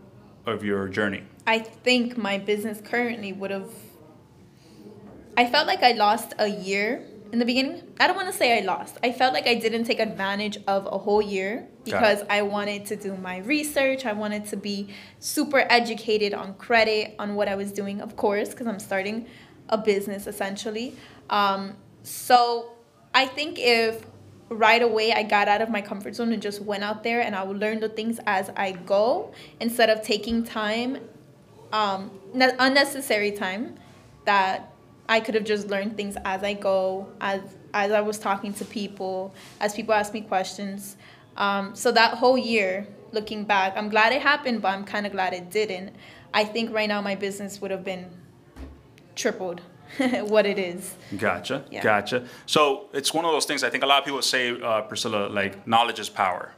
of 0.47 0.65
your 0.65 0.89
journey. 0.89 1.23
I 1.47 1.59
think 1.59 2.17
my 2.17 2.39
business 2.39 2.81
currently 2.81 3.33
would 3.33 3.51
have. 3.51 3.71
I 5.37 5.49
felt 5.49 5.67
like 5.67 5.83
I 5.83 5.93
lost 5.93 6.35
a 6.39 6.49
year 6.49 7.05
in 7.33 7.39
the 7.39 7.45
beginning. 7.45 7.83
I 8.01 8.07
don't 8.07 8.17
want 8.17 8.29
to 8.29 8.37
say 8.37 8.59
I 8.59 8.65
lost. 8.65 8.99
I 9.05 9.13
felt 9.13 9.35
like 9.35 9.47
I 9.47 9.55
didn't 9.55 9.85
take 9.85 10.01
advantage 10.01 10.59
of 10.67 10.87
a 10.87 10.99
whole 10.99 11.23
year 11.23 11.69
because 11.85 12.23
I 12.29 12.43
wanted 12.43 12.87
to 12.87 12.97
do 12.97 13.17
my 13.17 13.39
research. 13.39 14.05
I 14.05 14.13
wanted 14.13 14.47
to 14.47 14.57
be 14.57 14.89
super 15.21 15.65
educated 15.71 16.35
on 16.35 16.55
credit, 16.55 17.15
on 17.19 17.35
what 17.35 17.49
I 17.49 17.55
was 17.55 17.73
doing, 17.73 18.01
of 18.01 18.17
course, 18.17 18.51
because 18.51 18.67
I'm 18.67 18.81
starting 18.81 19.27
a 19.69 19.79
business 19.79 20.27
essentially. 20.27 20.97
Um, 21.31 21.77
so 22.03 22.73
I 23.15 23.27
think 23.27 23.59
if 23.59 24.05
right 24.49 24.83
away 24.83 25.13
I 25.13 25.23
got 25.23 25.49
out 25.49 25.61
of 25.61 25.69
my 25.69 25.83
comfort 25.83 26.15
zone 26.15 26.33
and 26.33 26.41
just 26.41 26.63
went 26.63 26.83
out 26.83 27.03
there 27.03 27.21
and 27.21 27.35
I 27.35 27.43
would 27.43 27.59
learn 27.59 27.81
the 27.81 27.89
things 27.89 28.19
as 28.27 28.51
I 28.57 28.73
go 28.73 29.33
instead 29.61 29.91
of 29.91 30.03
taking 30.03 30.43
time, 30.43 30.99
um, 31.73 32.11
ne- 32.33 32.57
unnecessary 32.59 33.33
time 33.33 33.77
that 34.25 34.73
I 35.09 35.21
could 35.21 35.35
have 35.35 35.45
just 35.45 35.69
learned 35.69 35.97
things 35.97 36.17
as 36.25 36.43
I 36.43 36.55
go, 36.55 37.09
as 37.21 37.41
as 37.75 37.93
I 37.93 38.01
was 38.01 38.19
talking 38.19 38.53
to 38.55 38.65
people, 38.65 39.35
as 39.61 39.75
people 39.75 39.95
asked 39.95 40.15
me 40.15 40.23
questions. 40.23 40.97
Um, 41.37 41.75
so 41.75 41.93
that 41.93 42.15
whole 42.15 42.39
year, 42.39 42.87
looking 43.13 43.45
back, 43.45 43.75
I'm 43.77 43.89
glad 43.89 44.13
it 44.13 44.23
happened, 44.23 44.63
but 44.63 44.69
I'm 44.69 44.85
kind 44.85 45.07
of 45.07 45.13
glad 45.13 45.35
it 45.35 45.51
didn't. 45.51 45.95
I 46.33 46.45
think 46.45 46.73
right 46.73 46.89
now 46.89 47.01
my 47.01 47.15
business 47.15 47.61
would 47.61 47.71
have 47.71 47.85
been 47.85 48.07
tripled 49.23 49.61
what 50.33 50.45
it 50.47 50.59
is. 50.59 50.95
Gotcha, 51.27 51.65
Yeah. 51.71 51.83
gotcha. 51.83 52.19
So 52.47 52.89
it's 52.93 53.13
one 53.13 53.25
of 53.25 53.33
those 53.33 53.47
things. 53.47 53.63
I 53.65 53.71
think 53.71 53.83
a 53.85 53.87
lot 53.87 53.99
of 54.01 54.05
people 54.05 54.23
say, 54.23 54.43
uh, 54.61 54.83
Priscilla, 54.83 55.29
like 55.41 55.67
knowledge 55.67 55.99
is 56.05 56.09
power, 56.09 56.53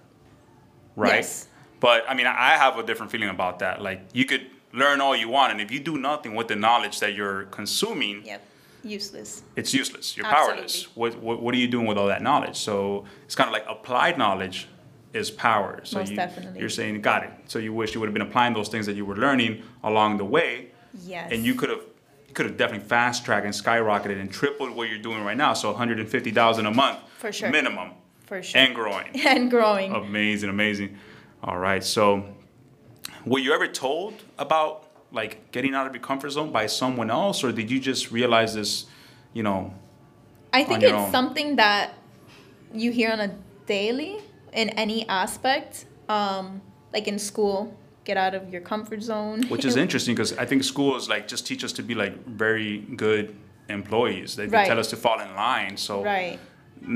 right? 0.96 1.14
Yes. 1.25 1.49
But 1.81 2.05
I 2.09 2.14
mean, 2.14 2.27
I 2.27 2.51
have 2.64 2.79
a 2.79 2.83
different 2.83 3.11
feeling 3.12 3.31
about 3.31 3.61
that. 3.61 3.81
Like 3.81 4.01
you 4.12 4.25
could 4.27 4.46
learn 4.73 5.01
all 5.01 5.16
you 5.16 5.29
want, 5.29 5.53
and 5.53 5.61
if 5.61 5.70
you 5.70 5.81
do 5.81 5.96
nothing 5.99 6.35
with 6.35 6.49
the 6.49 6.57
knowledge 6.57 7.01
that 7.01 7.14
you're 7.14 7.44
consuming, 7.59 8.23
Yep. 8.25 8.42
Useless. 8.83 9.42
it's 9.57 9.73
useless. 9.75 10.16
You're 10.16 10.27
Absolutely. 10.27 10.55
powerless. 10.57 10.96
What, 10.96 11.12
what 11.27 11.42
what 11.42 11.55
are 11.55 11.59
you 11.59 11.68
doing 11.68 11.87
with 11.87 11.99
all 11.99 12.07
that 12.14 12.23
knowledge? 12.23 12.57
So 12.57 13.05
it's 13.27 13.35
kind 13.35 13.49
of 13.49 13.53
like 13.53 13.64
applied 13.68 14.16
knowledge 14.18 14.68
is 15.12 15.31
power. 15.31 15.81
So 15.85 15.99
Most 15.99 16.11
you, 16.11 16.16
definitely. 16.16 16.61
you're 16.61 16.68
saying 16.81 17.01
got 17.03 17.25
it. 17.25 17.31
So 17.46 17.59
you 17.59 17.73
wish 17.75 17.94
you 17.94 18.01
would 18.01 18.07
have 18.11 18.14
been 18.18 18.29
applying 18.31 18.55
those 18.55 18.68
things 18.68 18.87
that 18.87 18.94
you 18.94 19.05
were 19.05 19.16
learning 19.16 19.62
along 19.83 20.18
the 20.18 20.25
way, 20.25 20.53
Yes. 21.05 21.31
and 21.33 21.44
you 21.44 21.55
could 21.55 21.68
have 21.75 21.85
you 22.31 22.35
could 22.35 22.47
have 22.47 22.57
definitely 22.57 22.87
fast 22.87 23.25
tracked 23.25 23.45
and 23.45 23.53
skyrocketed 23.53 24.21
and 24.21 24.31
tripled 24.31 24.71
what 24.71 24.88
you're 24.88 25.01
doing 25.01 25.25
right 25.25 25.37
now. 25.37 25.53
So 25.53 25.71
150,000 25.71 26.64
a 26.64 26.71
month 26.71 27.01
For 27.19 27.33
sure. 27.33 27.51
minimum 27.51 27.90
For 28.27 28.40
sure. 28.40 28.61
and 28.61 28.73
growing. 28.73 29.09
and 29.27 29.51
growing. 29.51 29.93
Amazing, 29.93 30.49
amazing. 30.49 30.97
All 31.43 31.59
right. 31.59 31.83
So, 31.83 32.25
were 33.27 33.40
you 33.40 33.53
ever 33.53 33.66
told 33.66 34.14
about 34.38 34.87
like 35.11 35.51
getting 35.51 35.75
out 35.75 35.88
of 35.88 35.93
your 35.93 36.03
comfort 36.03 36.31
zone 36.31 36.53
by 36.53 36.66
someone 36.66 37.11
else, 37.11 37.43
or 37.43 37.51
did 37.51 37.69
you 37.69 37.81
just 37.81 38.12
realize 38.12 38.55
this? 38.55 38.87
You 39.33 39.43
know, 39.43 39.75
I 40.53 40.62
think 40.62 40.85
it's 40.85 40.93
own. 40.93 41.11
something 41.11 41.57
that 41.57 41.95
you 42.73 42.93
hear 42.93 43.11
on 43.11 43.19
a 43.21 43.35
daily 43.66 44.19
in 44.53 44.69
any 44.71 45.09
aspect. 45.09 45.87
Um, 46.09 46.62
like 46.93 47.09
in 47.09 47.19
school, 47.19 47.77
get 48.11 48.16
out 48.16 48.35
of 48.35 48.44
your 48.55 48.61
comfort 48.73 49.03
zone. 49.03 49.38
which 49.55 49.64
is 49.70 49.77
interesting 49.85 50.14
because 50.16 50.33
I 50.44 50.44
think 50.51 50.61
schools 50.64 51.03
like 51.14 51.25
just 51.35 51.42
teach 51.51 51.62
us 51.68 51.73
to 51.79 51.83
be 51.90 51.94
like 51.94 52.14
very 52.46 52.73
good 53.05 53.27
employees. 53.68 54.29
They, 54.37 54.46
they 54.46 54.57
Right. 54.59 54.66
tell 54.70 54.81
us 54.85 54.88
to 54.94 54.96
fall 55.05 55.18
in 55.27 55.31
line. 55.46 55.77
So, 55.77 55.92
Right. 56.14 56.38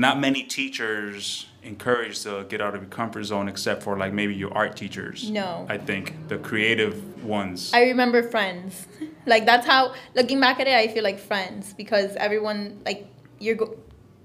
not 0.07 0.15
many 0.27 0.41
teachers 0.59 1.19
encourage 1.63 2.15
to 2.25 2.31
get 2.51 2.59
out 2.65 2.73
of 2.75 2.81
your 2.83 2.93
comfort 3.01 3.23
zone, 3.31 3.47
except 3.53 3.79
for 3.85 3.93
like 4.03 4.11
maybe 4.19 4.33
your 4.43 4.53
art 4.61 4.73
teachers. 4.83 5.17
No. 5.41 5.49
I 5.75 5.77
think 5.89 6.03
the 6.31 6.37
creative 6.49 6.95
ones. 7.37 7.71
I 7.79 7.81
remember 7.93 8.19
Friends. 8.35 8.71
like 9.33 9.43
that's 9.51 9.65
how 9.73 9.81
looking 10.19 10.39
back 10.45 10.57
at 10.59 10.67
it, 10.71 10.75
I 10.83 10.87
feel 10.93 11.03
like 11.11 11.19
Friends 11.31 11.73
because 11.81 12.09
everyone 12.27 12.59
like 12.89 12.99
you're 13.39 13.59
go- 13.63 13.75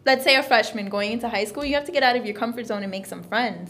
let's 0.09 0.24
say 0.29 0.35
a 0.42 0.42
freshman 0.42 0.87
going 0.96 1.11
into 1.16 1.29
high 1.37 1.44
school, 1.50 1.64
you 1.68 1.74
have 1.79 1.85
to 1.90 1.92
get 1.98 2.03
out 2.09 2.16
of 2.20 2.24
your 2.29 2.35
comfort 2.42 2.66
zone 2.70 2.83
and 2.87 2.90
make 2.90 3.07
some 3.07 3.22
friends 3.33 3.68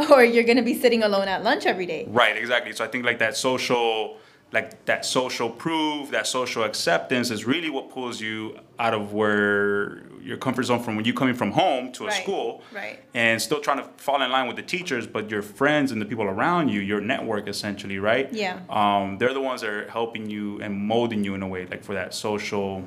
or 0.10 0.24
you're 0.24 0.44
going 0.44 0.56
to 0.56 0.62
be 0.62 0.74
sitting 0.74 1.02
alone 1.02 1.28
at 1.28 1.42
lunch 1.42 1.66
every 1.66 1.86
day. 1.86 2.06
Right, 2.08 2.36
exactly. 2.36 2.72
So 2.72 2.84
I 2.84 2.88
think 2.88 3.04
like 3.04 3.18
that 3.18 3.36
social, 3.36 4.16
like 4.52 4.84
that 4.86 5.04
social 5.04 5.50
proof, 5.50 6.10
that 6.10 6.26
social 6.26 6.64
acceptance 6.64 7.30
is 7.30 7.44
really 7.44 7.70
what 7.70 7.90
pulls 7.90 8.20
you 8.20 8.58
out 8.78 8.94
of 8.94 9.12
where 9.12 10.02
your 10.22 10.36
comfort 10.36 10.64
zone 10.64 10.82
from 10.82 10.96
when 10.96 11.04
you're 11.04 11.14
coming 11.14 11.34
from 11.34 11.50
home 11.50 11.90
to 11.92 12.04
a 12.04 12.08
Right, 12.08 12.22
school, 12.22 12.62
right. 12.74 12.98
And 13.14 13.40
still 13.40 13.60
trying 13.60 13.78
to 13.78 13.84
fall 13.96 14.20
in 14.22 14.30
line 14.30 14.46
with 14.46 14.56
the 14.56 14.62
teachers, 14.62 15.06
but 15.06 15.30
your 15.30 15.40
friends 15.42 15.92
and 15.92 16.00
the 16.00 16.04
people 16.06 16.24
around 16.24 16.68
you, 16.68 16.80
your 16.80 17.00
network 17.00 17.48
essentially, 17.48 17.98
right? 17.98 18.30
Yeah. 18.32 18.60
Um, 18.68 19.16
they're 19.18 19.32
the 19.32 19.40
ones 19.40 19.62
that 19.62 19.70
are 19.70 19.88
helping 19.88 20.28
you 20.28 20.60
and 20.60 20.74
molding 20.74 21.24
you 21.24 21.34
in 21.34 21.42
a 21.42 21.48
way, 21.48 21.66
like 21.66 21.82
for 21.82 21.94
that 21.94 22.12
social. 22.14 22.86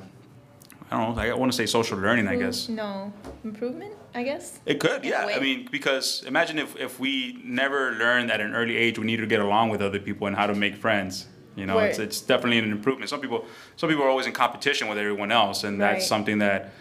I 0.94 1.06
don't 1.06 1.16
know. 1.16 1.22
I 1.22 1.34
want 1.34 1.50
to 1.50 1.56
say 1.56 1.66
social 1.66 1.98
learning. 1.98 2.28
I 2.28 2.36
guess. 2.36 2.68
No, 2.68 3.12
improvement, 3.42 3.94
I 4.14 4.22
guess. 4.22 4.60
It 4.64 4.78
could, 4.78 5.04
yeah. 5.04 5.26
I 5.26 5.40
mean, 5.40 5.68
because 5.70 6.22
imagine 6.24 6.58
if, 6.58 6.76
if 6.76 7.00
we 7.00 7.40
never 7.44 7.92
learned 7.92 8.30
at 8.30 8.40
an 8.40 8.54
early 8.54 8.76
age 8.76 8.98
we 8.98 9.04
need 9.04 9.16
to 9.16 9.26
get 9.26 9.40
along 9.40 9.70
with 9.70 9.82
other 9.82 9.98
people 9.98 10.26
and 10.26 10.36
how 10.36 10.46
to 10.46 10.54
make 10.54 10.76
friends. 10.76 11.26
You 11.56 11.66
know, 11.66 11.78
it's, 11.78 11.98
Word. 11.98 12.08
it's 12.08 12.20
definitely 12.20 12.58
an 12.58 12.70
improvement. 12.72 13.08
Some 13.10 13.20
people 13.20 13.44
some 13.76 13.88
people 13.88 14.04
are 14.04 14.08
always 14.08 14.26
in 14.26 14.32
competition 14.32 14.88
with 14.88 14.98
everyone 14.98 15.30
else, 15.30 15.64
and 15.64 15.80
that's 15.80 16.06
something 16.06 16.38
that 16.38 16.72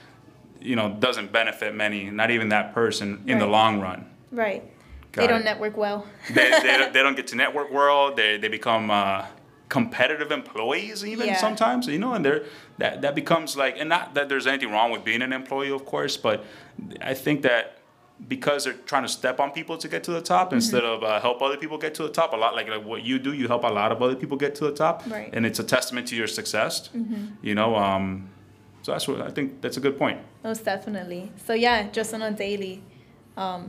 you 0.59 0.75
know 0.75 0.95
doesn't 0.99 1.31
benefit 1.31 1.75
many, 1.75 2.09
not 2.09 2.31
even 2.31 2.49
that 2.49 2.73
person 2.73 3.23
in 3.27 3.39
the 3.39 3.47
long 3.47 3.79
run. 3.81 4.05
Right. 4.31 4.63
Got 5.11 5.21
they 5.21 5.25
it. 5.25 5.27
don't 5.27 5.45
network 5.45 5.77
well. 5.77 6.07
They, 6.29 6.49
they, 6.49 6.77
don't, 6.79 6.91
they 6.91 7.03
don't 7.03 7.15
get 7.15 7.27
to 7.27 7.35
network 7.35 7.71
world. 7.71 8.17
They, 8.17 8.37
they 8.37 8.47
become 8.47 8.89
uh, 8.89 9.25
competitive 9.77 10.31
employees 10.41 11.03
even 11.13 11.27
Yeah. 11.27 11.37
sometimes. 11.45 11.81
You 11.87 11.99
know, 12.03 12.13
and 12.17 12.23
they're 12.25 12.43
that 12.81 12.93
that 13.03 13.13
becomes 13.21 13.49
like, 13.63 13.75
and 13.81 13.89
not 13.95 14.05
that 14.15 14.25
there's 14.29 14.47
anything 14.51 14.71
wrong 14.75 14.89
with 14.93 15.03
being 15.09 15.21
an 15.27 15.33
employee, 15.41 15.71
of 15.79 15.83
course, 15.93 16.15
but 16.27 16.37
I 17.11 17.13
think 17.15 17.37
that 17.49 17.63
because 18.33 18.59
they're 18.65 18.79
trying 18.91 19.05
to 19.09 19.13
step 19.21 19.39
on 19.43 19.49
people 19.59 19.75
to 19.83 19.87
get 19.93 20.01
to 20.07 20.11
the 20.17 20.21
top 20.33 20.45
Mm-hmm. 20.47 20.55
instead 20.61 20.85
of 20.93 20.97
uh, 21.03 21.19
help 21.27 21.37
other 21.47 21.57
people 21.63 21.77
get 21.85 21.93
to 21.99 22.03
the 22.07 22.13
top. 22.19 22.29
A 22.33 22.37
lot 22.43 22.51
like, 22.59 22.67
like 22.75 22.85
what 22.91 23.01
you 23.09 23.15
do, 23.27 23.31
you 23.39 23.47
help 23.53 23.63
a 23.63 23.73
lot 23.81 23.89
of 23.91 23.97
other 24.05 24.15
people 24.21 24.37
get 24.45 24.53
to 24.59 24.63
the 24.69 24.75
top, 24.85 24.95
Right. 25.17 25.29
and 25.35 25.41
it's 25.49 25.59
a 25.65 25.67
testament 25.75 26.03
to 26.09 26.15
your 26.21 26.27
success. 26.39 26.73
You 27.47 27.55
know, 27.59 27.75
um, 27.87 28.05
so 28.83 28.91
that's 28.93 29.07
what 29.09 29.19
I 29.29 29.31
think. 29.35 29.47
That's 29.63 29.77
a 29.81 29.83
good 29.87 29.97
point. 30.03 30.19
Most 30.43 30.63
definitely. 30.71 31.23
So 31.47 31.53
yeah, 31.65 31.77
just 31.97 32.13
on 32.13 32.21
a 32.21 32.31
daily, 32.45 32.75
um, 33.43 33.61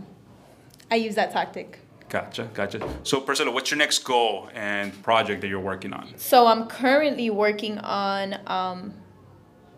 I 0.91 0.97
use 1.07 1.15
that 1.21 1.31
tactic. 1.39 1.69
Gotcha, 2.15 2.49
gotcha. 2.55 2.89
So 3.03 3.21
Priscilla, 3.21 3.51
what's 3.51 3.73
your 3.73 3.79
next 3.79 4.05
goal 4.05 4.49
and 4.55 5.03
project 5.03 5.41
that 5.41 5.49
you're 5.49 5.59
working 5.59 5.93
on? 5.93 6.17
So 6.17 6.47
I'm 6.47 6.69
currently 6.69 7.29
working 7.29 7.79
on, 7.79 8.39
um, 8.47 8.95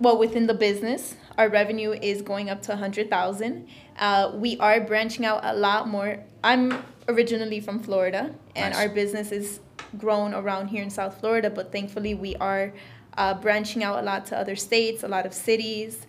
well, 0.01 0.19
within 0.19 0.47
the 0.47 0.53
business, 0.53 1.15
our 1.39 1.49
revenue 1.49 1.93
is 1.93 2.21
going 2.21 2.51
up 2.51 2.61
to 2.65 2.73
100,000. 2.73 3.67
Uh, 3.99 4.33
we 4.35 4.59
are 4.59 4.83
branching 4.83 5.25
out 5.25 5.41
a 5.45 5.55
lot 5.55 5.89
more. 5.89 6.19
I'm 6.45 6.85
originally 7.09 7.59
from 7.59 7.83
Florida, 7.83 8.35
and 8.55 8.75
Nice. 8.75 8.83
our 8.83 8.91
business 8.91 9.33
is 9.33 9.61
grown 9.97 10.35
around 10.35 10.69
here 10.69 10.83
in 10.83 10.91
South 10.91 11.19
Florida, 11.19 11.49
but 11.49 11.73
thankfully 11.73 12.13
we 12.13 12.37
are 12.37 12.75
uh, 13.17 13.33
branching 13.33 13.83
out 13.83 13.99
a 13.99 14.03
lot 14.03 14.27
to 14.27 14.37
other 14.37 14.57
states, 14.57 15.03
a 15.03 15.09
lot 15.09 15.25
of 15.25 15.33
cities, 15.33 16.07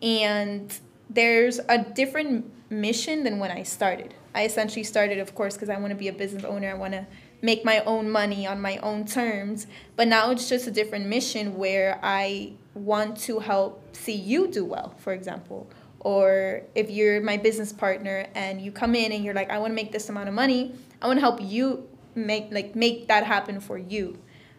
and 0.00 0.78
there's 1.10 1.60
a 1.68 1.76
different 1.76 2.50
mission 2.70 3.24
than 3.24 3.38
when 3.38 3.50
I 3.50 3.62
started. 3.62 4.14
I 4.36 4.44
essentially 4.44 4.84
started, 4.84 5.18
of 5.18 5.34
course, 5.34 5.54
because 5.54 5.70
I 5.70 5.78
want 5.78 5.92
to 5.92 5.96
be 5.96 6.08
a 6.08 6.12
business 6.12 6.44
owner. 6.44 6.70
I 6.70 6.74
want 6.74 6.92
to 6.92 7.06
make 7.40 7.64
my 7.64 7.80
own 7.80 8.10
money 8.10 8.46
on 8.46 8.60
my 8.60 8.76
own 8.78 9.06
terms. 9.06 9.66
But 9.96 10.08
now 10.08 10.30
it's 10.30 10.46
just 10.46 10.66
a 10.66 10.70
different 10.70 11.06
mission 11.06 11.56
where 11.56 11.98
I 12.02 12.52
want 12.74 13.16
to 13.20 13.38
help 13.38 13.96
see 13.96 14.14
you 14.14 14.46
do 14.46 14.62
well, 14.66 14.94
for 14.98 15.14
example. 15.14 15.70
Or 16.00 16.62
if 16.74 16.90
you're 16.90 17.22
my 17.22 17.38
business 17.38 17.72
partner 17.72 18.26
and 18.34 18.60
you 18.60 18.70
come 18.70 18.94
in 18.94 19.10
and 19.10 19.24
you're 19.24 19.32
like, 19.32 19.50
I 19.50 19.56
want 19.56 19.70
to 19.70 19.74
make 19.74 19.90
this 19.90 20.10
amount 20.10 20.28
of 20.28 20.34
money, 20.34 20.74
I 21.00 21.06
want 21.06 21.16
to 21.16 21.22
help 21.22 21.40
you 21.40 21.88
make 22.14 22.48
like 22.50 22.76
make 22.76 23.08
that 23.08 23.24
happen 23.24 23.58
for 23.58 23.78
you. 23.78 24.18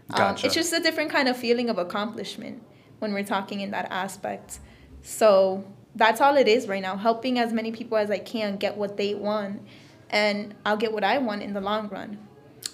Um, 0.10 0.18
Gotcha. 0.18 0.48
it's 0.48 0.56
just 0.56 0.74
a 0.74 0.80
different 0.80 1.12
kind 1.12 1.28
of 1.28 1.38
feeling 1.38 1.70
of 1.70 1.78
accomplishment 1.78 2.64
when 2.98 3.14
we're 3.14 3.24
talking 3.24 3.62
in 3.62 3.70
that 3.72 3.92
aspect. 3.92 4.60
So 5.04 5.66
that's 5.98 6.22
all 6.22 6.38
it 6.38 6.48
is 6.48 6.68
right 6.68 6.82
now, 6.82 6.96
helping 6.96 7.40
as 7.40 7.52
many 7.54 7.72
people 7.72 7.98
as 7.98 8.10
I 8.10 8.20
can 8.20 8.58
get 8.58 8.78
what 8.78 8.98
they 8.98 9.16
want, 9.16 9.62
and 10.10 10.54
I'll 10.66 10.78
get 10.78 10.92
what 10.94 11.04
I 11.04 11.18
want 11.18 11.42
in 11.44 11.54
the 11.54 11.62
long 11.62 11.90
run. 11.90 12.18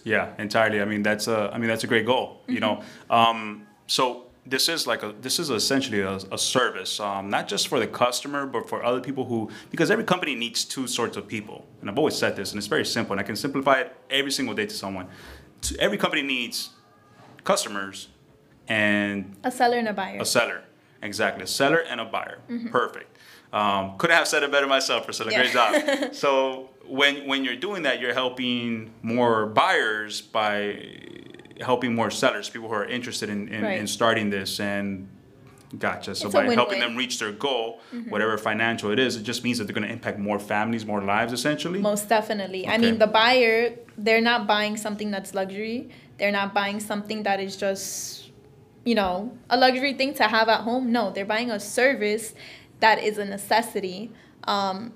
Yeah, 0.03 0.33
entirely. 0.37 0.81
I 0.81 0.85
mean, 0.85 1.03
that's 1.03 1.27
a. 1.27 1.49
I 1.53 1.57
mean, 1.57 1.69
that's 1.69 1.83
a 1.83 1.87
great 1.87 2.05
goal. 2.05 2.41
You 2.47 2.59
know, 2.59 2.83
um, 3.09 3.65
so 3.87 4.25
this 4.45 4.67
is 4.67 4.85
like 4.85 5.01
a. 5.03 5.13
This 5.21 5.39
is 5.39 5.49
essentially 5.49 6.01
a, 6.01 6.15
a 6.31 6.37
service, 6.37 6.99
um, 6.99 7.29
not 7.29 7.47
just 7.47 7.69
for 7.69 7.79
the 7.79 7.87
customer, 7.87 8.45
but 8.45 8.67
for 8.67 8.83
other 8.83 8.99
people 8.99 9.23
who. 9.23 9.49
Because 9.71 9.89
every 9.89 10.03
company 10.03 10.35
needs 10.35 10.65
two 10.65 10.87
sorts 10.87 11.15
of 11.15 11.25
people, 11.27 11.65
and 11.79 11.89
I've 11.89 11.97
always 11.97 12.15
said 12.17 12.35
this, 12.35 12.51
and 12.51 12.57
it's 12.57 12.67
very 12.67 12.85
simple, 12.85 13.13
and 13.13 13.19
I 13.21 13.23
can 13.23 13.37
simplify 13.37 13.79
it 13.81 13.95
every 14.09 14.31
single 14.31 14.53
day 14.53 14.65
to 14.65 14.75
someone. 14.75 15.07
Every 15.79 15.97
company 15.97 16.21
needs 16.21 16.71
customers 17.45 18.09
and 18.67 19.35
A 19.43 19.51
seller 19.51 19.77
and 19.77 19.87
a 19.87 19.93
buyer. 19.93 20.19
a 20.21 20.25
seller. 20.25 20.63
Exactly, 21.03 21.43
a 21.43 21.47
seller 21.47 21.83
and 21.87 21.99
a 22.01 22.05
buyer. 22.05 22.39
Perfect. 22.71 23.17
Um, 23.51 23.97
couldn't 23.99 24.15
have 24.15 24.27
said 24.27 24.41
it 24.41 24.51
better 24.51 24.65
myself, 24.67 25.05
Priscilla. 25.05 25.31
Great 25.31 25.51
job. 25.51 26.13
so 26.23 26.69
when 26.87 27.27
when 27.27 27.43
you're 27.45 27.55
doing 27.55 27.83
that, 27.83 27.99
you're 27.99 28.13
helping 28.13 28.91
more 29.03 29.45
buyers 29.45 30.21
by 30.21 30.79
helping 31.61 31.93
more 31.93 32.09
sellers, 32.09 32.49
people 32.49 32.67
who 32.67 32.73
are 32.73 32.85
interested 32.85 33.29
in, 33.29 33.47
in, 33.47 33.63
in 33.63 33.87
starting 33.87 34.29
this 34.31 34.59
and 34.59 35.07
gotcha. 35.77 36.15
So 36.15 36.27
It's 36.27 36.33
by 36.35 36.53
helping. 36.53 36.79
Mm-hmm. 36.79 36.89
them 36.89 36.97
reach 36.97 37.19
their 37.19 37.31
goal, 37.31 37.81
whatever 38.09 38.37
financial 38.37 38.91
it 38.91 38.99
is, 38.99 39.15
it 39.15 39.23
just 39.23 39.43
means 39.43 39.57
that 39.57 39.65
they're 39.65 39.73
going 39.73 39.87
to 39.87 39.93
impact 39.93 40.19
more 40.19 40.39
families, 40.39 40.85
more 40.85 41.01
lives, 41.01 41.31
essentially. 41.33 41.79
Most 41.79 42.09
definitely. 42.09 42.67
I 42.67 42.77
mean, 42.77 42.97
the 42.97 43.07
buyer, 43.07 43.75
they're 43.97 44.21
not 44.21 44.47
buying 44.47 44.77
something 44.77 45.11
that's 45.11 45.33
luxury. 45.33 45.89
They're 46.17 46.31
not 46.31 46.53
buying 46.53 46.79
something 46.79 47.23
that 47.23 47.39
is 47.39 47.55
just, 47.55 48.22
you 48.83 48.95
know, 48.95 49.37
a 49.49 49.57
luxury 49.57 49.93
thing 49.93 50.13
to 50.15 50.23
have 50.23 50.49
at 50.49 50.61
home. 50.61 50.91
No, 50.91 51.11
they're 51.11 51.25
buying 51.25 51.51
a 51.51 51.59
service 51.59 52.33
that 52.79 53.01
is 53.01 53.17
a 53.17 53.25
necessity 53.25 54.11
um, 54.43 54.93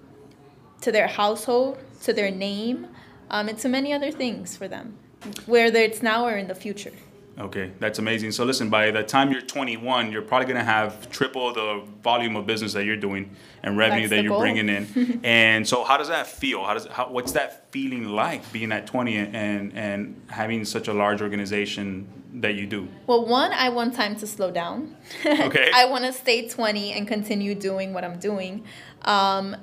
to 0.82 0.92
their 0.92 1.08
household, 1.08 1.78
to 2.04 2.14
their 2.14 2.32
name, 2.32 2.88
um, 3.30 3.48
and 3.48 3.58
to 3.60 3.70
many 3.70 3.94
other 3.94 4.12
things 4.12 4.58
for 4.58 4.68
them, 4.68 4.98
whether 5.46 5.80
it's 5.80 6.04
now 6.04 6.26
or 6.26 6.38
in 6.38 6.48
the 6.48 6.56
future. 6.56 6.94
Okay, 7.40 7.72
that's 7.80 8.00
amazing. 8.00 8.32
So 8.32 8.44
listen, 8.46 8.70
by 8.72 8.90
the 8.90 9.04
time 9.04 9.32
you're 9.32 9.42
21, 9.42 10.12
you're 10.12 10.24
probably 10.24 10.48
gonna 10.48 10.64
have 10.64 11.08
triple 11.12 11.54
the 11.54 11.84
volume 12.02 12.36
of 12.36 12.48
business 12.48 12.74
that 12.74 12.84
you're 12.86 12.96
doing 12.98 13.30
and 13.62 13.78
revenue 13.78 14.08
That's 14.08 14.10
that 14.12 14.24
you're 14.24 14.32
goal. 14.32 14.40
bringing 14.40 14.70
in. 14.70 15.22
and 15.24 15.68
so, 15.68 15.84
how 15.84 15.98
does 15.98 16.08
that 16.08 16.26
feel? 16.26 16.64
How 16.64 16.74
does 16.74 16.88
how, 16.88 17.10
what's 17.12 17.34
that 17.34 17.72
feeling 17.72 18.06
like 18.06 18.52
being 18.52 18.72
at 18.72 18.88
20 18.88 19.18
and 19.18 19.74
and 19.78 20.22
having 20.30 20.66
such 20.66 20.88
a 20.88 20.94
large 20.94 21.22
organization 21.22 22.08
that 22.42 22.56
you 22.56 22.66
do? 22.66 22.88
Well, 23.06 23.26
one, 23.28 23.52
I 23.54 23.70
want 23.70 23.94
time 23.94 24.16
to 24.16 24.26
slow 24.28 24.50
down. 24.50 24.96
Okay. 25.26 25.70
I 25.76 25.86
want 25.86 26.06
to 26.06 26.14
stay 26.14 26.48
20 26.48 26.94
and 26.94 27.08
continue 27.08 27.54
doing 27.54 27.94
what 27.94 28.04
I'm 28.04 28.18
doing. 28.18 28.64
Um, 29.04 29.56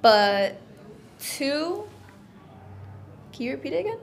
but 0.00 0.60
two, 1.18 1.84
Can 3.32 3.42
you 3.46 3.50
repeat 3.52 3.72
it 3.72 3.80
again? 3.80 3.98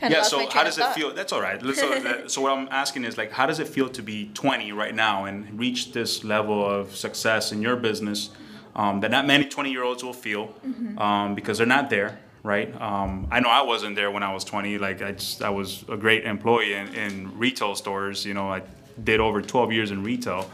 Kinda 0.00 0.16
yeah. 0.16 0.22
So 0.22 0.48
how 0.50 0.64
does 0.64 0.78
it 0.78 0.82
thought. 0.82 0.94
feel? 0.94 1.14
That's 1.14 1.32
all 1.32 1.40
right. 1.40 1.60
So, 1.74 2.26
so 2.28 2.40
what 2.40 2.52
I'm 2.52 2.68
asking 2.70 3.04
is 3.04 3.16
like, 3.18 3.30
how 3.32 3.46
does 3.46 3.58
it 3.60 3.68
feel 3.68 3.88
to 3.90 4.02
be 4.02 4.30
20 4.34 4.72
right 4.72 4.94
now 4.94 5.24
and 5.24 5.58
reach 5.58 5.92
this 5.92 6.24
level 6.24 6.64
of 6.64 6.94
success 6.96 7.52
in 7.52 7.60
your 7.62 7.76
business 7.76 8.30
um, 8.76 9.00
that 9.00 9.10
not 9.10 9.26
many 9.26 9.44
20 9.46 9.70
year 9.70 9.82
olds 9.82 10.02
will 10.04 10.12
feel 10.12 10.48
Mm-hmm. 10.66 10.98
um, 10.98 11.34
because 11.34 11.58
they're 11.58 11.66
not 11.66 11.90
there, 11.90 12.18
right? 12.42 12.68
Um, 12.80 13.26
I 13.30 13.40
know 13.40 13.48
I 13.50 13.62
wasn't 13.62 13.96
there 13.96 14.10
when 14.10 14.22
I 14.22 14.32
was 14.32 14.44
20. 14.44 14.78
Like 14.78 15.02
I 15.02 15.12
just, 15.12 15.42
I 15.42 15.50
was 15.50 15.84
a 15.88 15.96
great 15.96 16.24
employee 16.24 16.74
in, 16.74 16.86
in 16.94 17.38
retail 17.38 17.74
stores. 17.74 18.24
You 18.24 18.34
know, 18.34 18.48
I 18.48 18.62
did 19.02 19.20
over 19.20 19.42
12 19.42 19.72
years 19.72 19.90
in 19.90 20.02
retail, 20.04 20.48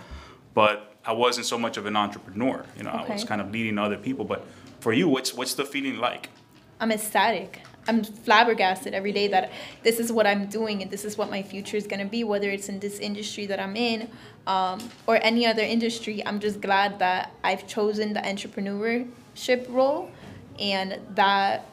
but 0.55 0.95
I 1.05 1.13
wasn't 1.13 1.47
so 1.47 1.59
much 1.59 1.77
of 1.77 1.87
an 1.87 1.95
entrepreneur. 1.97 2.65
You 2.77 2.85
know, 2.85 2.91
I 2.91 3.07
was 3.13 3.25
kind 3.25 3.41
of 3.41 3.51
leading 3.53 3.79
other 3.79 3.97
people. 3.97 4.25
But 4.25 4.45
for 4.81 4.93
you, 4.93 5.09
what's 5.09 5.33
what's 5.35 5.55
the 5.55 5.65
feeling 5.65 5.99
like? 5.99 6.31
I'm 6.81 6.91
ecstatic. 6.91 7.61
I'm 7.89 8.03
flabbergasted 8.03 8.95
every 8.95 9.13
day 9.13 9.29
that 9.29 9.51
this 9.83 10.01
is 10.01 10.13
what 10.13 10.27
I'm 10.27 10.47
doing 10.47 10.83
and 10.83 10.91
this 10.91 11.05
is 11.05 11.17
what 11.17 11.31
my 11.31 11.43
future 11.43 11.77
is 11.77 11.87
going 11.87 12.01
to 12.01 12.07
be, 12.07 12.25
whether 12.25 12.51
it's 12.51 12.69
in 12.69 12.81
this 12.81 12.99
industry 12.99 13.47
that 13.47 13.61
I'm 13.61 13.77
in 13.77 14.11
um, 14.47 14.81
or 15.07 15.19
any 15.23 15.47
other 15.47 15.63
industry. 15.63 16.25
I'm 16.27 16.41
just 16.41 16.61
glad 16.61 16.99
that 16.99 17.33
I've 17.45 17.67
chosen 17.67 18.13
the 18.13 18.21
entrepreneurship 18.21 19.67
role 19.69 20.11
and 20.59 20.99
that 21.15 21.69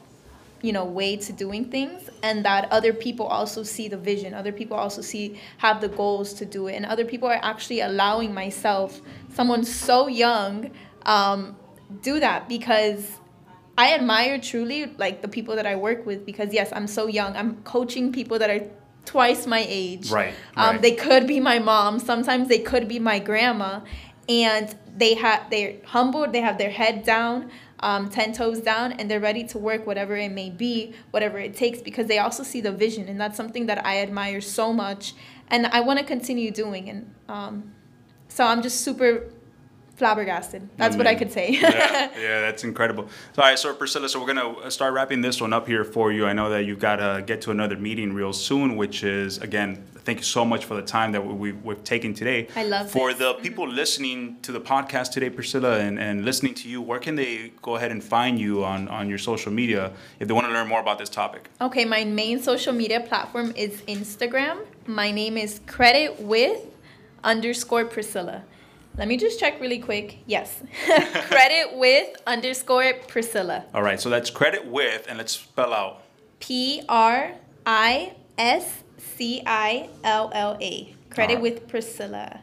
you 0.62 0.72
know 0.72 0.84
way 0.84 1.14
to 1.14 1.32
doing 1.32 1.66
things 1.66 2.08
and 2.22 2.44
that 2.44 2.70
other 2.70 2.92
people 2.94 3.26
also 3.26 3.62
see 3.62 3.86
the 3.86 3.98
vision 3.98 4.32
other 4.32 4.52
people 4.52 4.74
also 4.74 5.02
see 5.02 5.38
have 5.58 5.82
the 5.82 5.88
goals 5.88 6.32
to 6.32 6.46
do 6.46 6.68
it 6.68 6.74
and 6.74 6.86
other 6.86 7.04
people 7.04 7.28
are 7.28 7.40
actually 7.42 7.80
allowing 7.80 8.32
myself 8.32 9.02
someone 9.34 9.62
so 9.62 10.06
young 10.06 10.70
um, 11.04 11.54
do 12.00 12.18
that 12.18 12.48
because 12.48 13.18
I 13.76 13.94
admire 13.94 14.38
truly 14.38 14.86
like 14.98 15.22
the 15.22 15.28
people 15.28 15.56
that 15.56 15.66
I 15.66 15.76
work 15.76 16.06
with 16.06 16.24
because 16.24 16.52
yes, 16.52 16.72
I'm 16.72 16.86
so 16.86 17.06
young. 17.06 17.36
I'm 17.36 17.56
coaching 17.62 18.12
people 18.12 18.38
that 18.38 18.50
are 18.50 18.64
twice 19.04 19.46
my 19.46 19.64
age. 19.68 20.10
Right, 20.10 20.34
Um, 20.56 20.72
right. 20.76 20.82
They 20.82 20.92
could 20.92 21.26
be 21.26 21.40
my 21.40 21.58
mom. 21.58 21.98
Sometimes 21.98 22.48
they 22.48 22.60
could 22.60 22.88
be 22.88 22.98
my 22.98 23.18
grandma, 23.18 23.80
and 24.28 24.74
they 24.96 25.14
have 25.14 25.50
they're 25.50 25.74
humbled. 25.84 26.32
They 26.32 26.40
have 26.40 26.56
their 26.56 26.70
head 26.70 27.04
down, 27.04 27.50
um, 27.80 28.08
ten 28.08 28.32
toes 28.32 28.60
down, 28.60 28.92
and 28.92 29.10
they're 29.10 29.20
ready 29.20 29.44
to 29.48 29.58
work 29.58 29.86
whatever 29.86 30.16
it 30.16 30.32
may 30.32 30.50
be, 30.50 30.94
whatever 31.10 31.38
it 31.38 31.54
takes, 31.56 31.82
because 31.82 32.06
they 32.06 32.18
also 32.18 32.42
see 32.42 32.60
the 32.60 32.72
vision, 32.72 33.08
and 33.08 33.20
that's 33.20 33.36
something 33.36 33.66
that 33.66 33.84
I 33.84 34.00
admire 34.00 34.40
so 34.40 34.72
much, 34.72 35.14
and 35.48 35.66
I 35.66 35.80
want 35.80 35.98
to 35.98 36.04
continue 36.04 36.50
doing. 36.50 36.88
And 36.88 37.14
um, 37.28 37.72
so 38.28 38.44
I'm 38.44 38.62
just 38.62 38.80
super 38.82 39.24
flabbergasted. 39.96 40.68
That's 40.76 40.96
what 40.96 41.06
I 41.06 41.14
mm. 41.14 41.18
could 41.18 41.32
say. 41.32 41.52
yeah, 41.52 42.10
yeah, 42.18 42.40
that's 42.40 42.64
incredible. 42.64 43.08
So, 43.34 43.42
all 43.42 43.48
right, 43.48 43.58
so 43.58 43.74
Priscilla, 43.74 44.08
so 44.08 44.20
we're 44.20 44.26
gonna 44.26 44.48
uh, 44.48 44.70
start 44.70 44.92
wrapping 44.92 45.20
this 45.20 45.40
one 45.40 45.52
up 45.52 45.66
here 45.66 45.84
for 45.84 46.12
you. 46.12 46.26
I 46.26 46.32
know 46.32 46.50
that 46.50 46.64
you've 46.64 46.80
got 46.80 46.96
to 46.96 47.22
get 47.24 47.40
to 47.42 47.50
another 47.50 47.76
meeting 47.76 48.12
real 48.12 48.32
soon, 48.32 48.76
which 48.76 49.04
is 49.04 49.38
again, 49.38 49.84
thank 50.04 50.18
you 50.18 50.24
so 50.24 50.44
much 50.44 50.64
for 50.64 50.74
the 50.74 50.82
time 50.82 51.12
that 51.12 51.24
we, 51.24 51.52
we've 51.52 51.84
taken 51.84 52.12
today. 52.12 52.48
I 52.56 52.64
love 52.64 52.90
For 52.90 53.10
this. 53.10 53.18
the 53.18 53.32
mm-hmm. 53.32 53.42
people 53.42 53.68
listening 53.68 54.36
to 54.42 54.52
the 54.52 54.60
podcast 54.60 55.12
today, 55.12 55.30
Priscilla, 55.30 55.78
and, 55.78 55.98
and 55.98 56.24
listening 56.24 56.54
to 56.54 56.68
you, 56.68 56.82
where 56.82 56.98
can 56.98 57.14
they 57.14 57.52
go 57.62 57.76
ahead 57.76 57.90
and 57.90 58.02
find 58.02 58.38
you 58.38 58.64
on 58.64 58.88
on 58.88 59.08
your 59.08 59.18
social 59.18 59.52
media 59.52 59.92
if 60.18 60.28
they 60.28 60.34
want 60.34 60.46
to 60.46 60.52
learn 60.52 60.68
more 60.68 60.80
about 60.80 60.98
this 60.98 61.08
topic? 61.08 61.48
Okay, 61.60 61.84
my 61.84 62.04
main 62.04 62.40
social 62.40 62.72
media 62.72 63.00
platform 63.00 63.52
is 63.56 63.80
Instagram. 63.82 64.58
My 64.86 65.10
name 65.10 65.38
is 65.38 65.60
credit 65.66 66.20
with 66.20 66.60
underscore 67.22 67.84
Priscilla. 67.84 68.42
Let 68.96 69.08
me 69.08 69.16
just 69.16 69.40
check 69.40 69.60
really 69.60 69.78
quick. 69.80 70.18
Yes, 70.26 70.62
credit 70.86 71.76
with 71.76 72.16
underscore 72.26 72.92
Priscilla. 73.08 73.64
All 73.74 73.82
right, 73.82 74.00
so 74.00 74.08
that's 74.08 74.30
credit 74.30 74.64
with, 74.66 75.06
and 75.08 75.18
let's 75.18 75.32
spell 75.32 75.72
out. 75.72 76.02
P 76.38 76.82
R 76.88 77.32
I 77.66 78.14
S 78.38 78.84
C 78.98 79.42
I 79.46 79.88
L 80.04 80.30
L 80.32 80.56
A. 80.60 80.94
Credit 81.10 81.36
Alright. 81.38 81.42
with 81.42 81.68
Priscilla. 81.68 82.40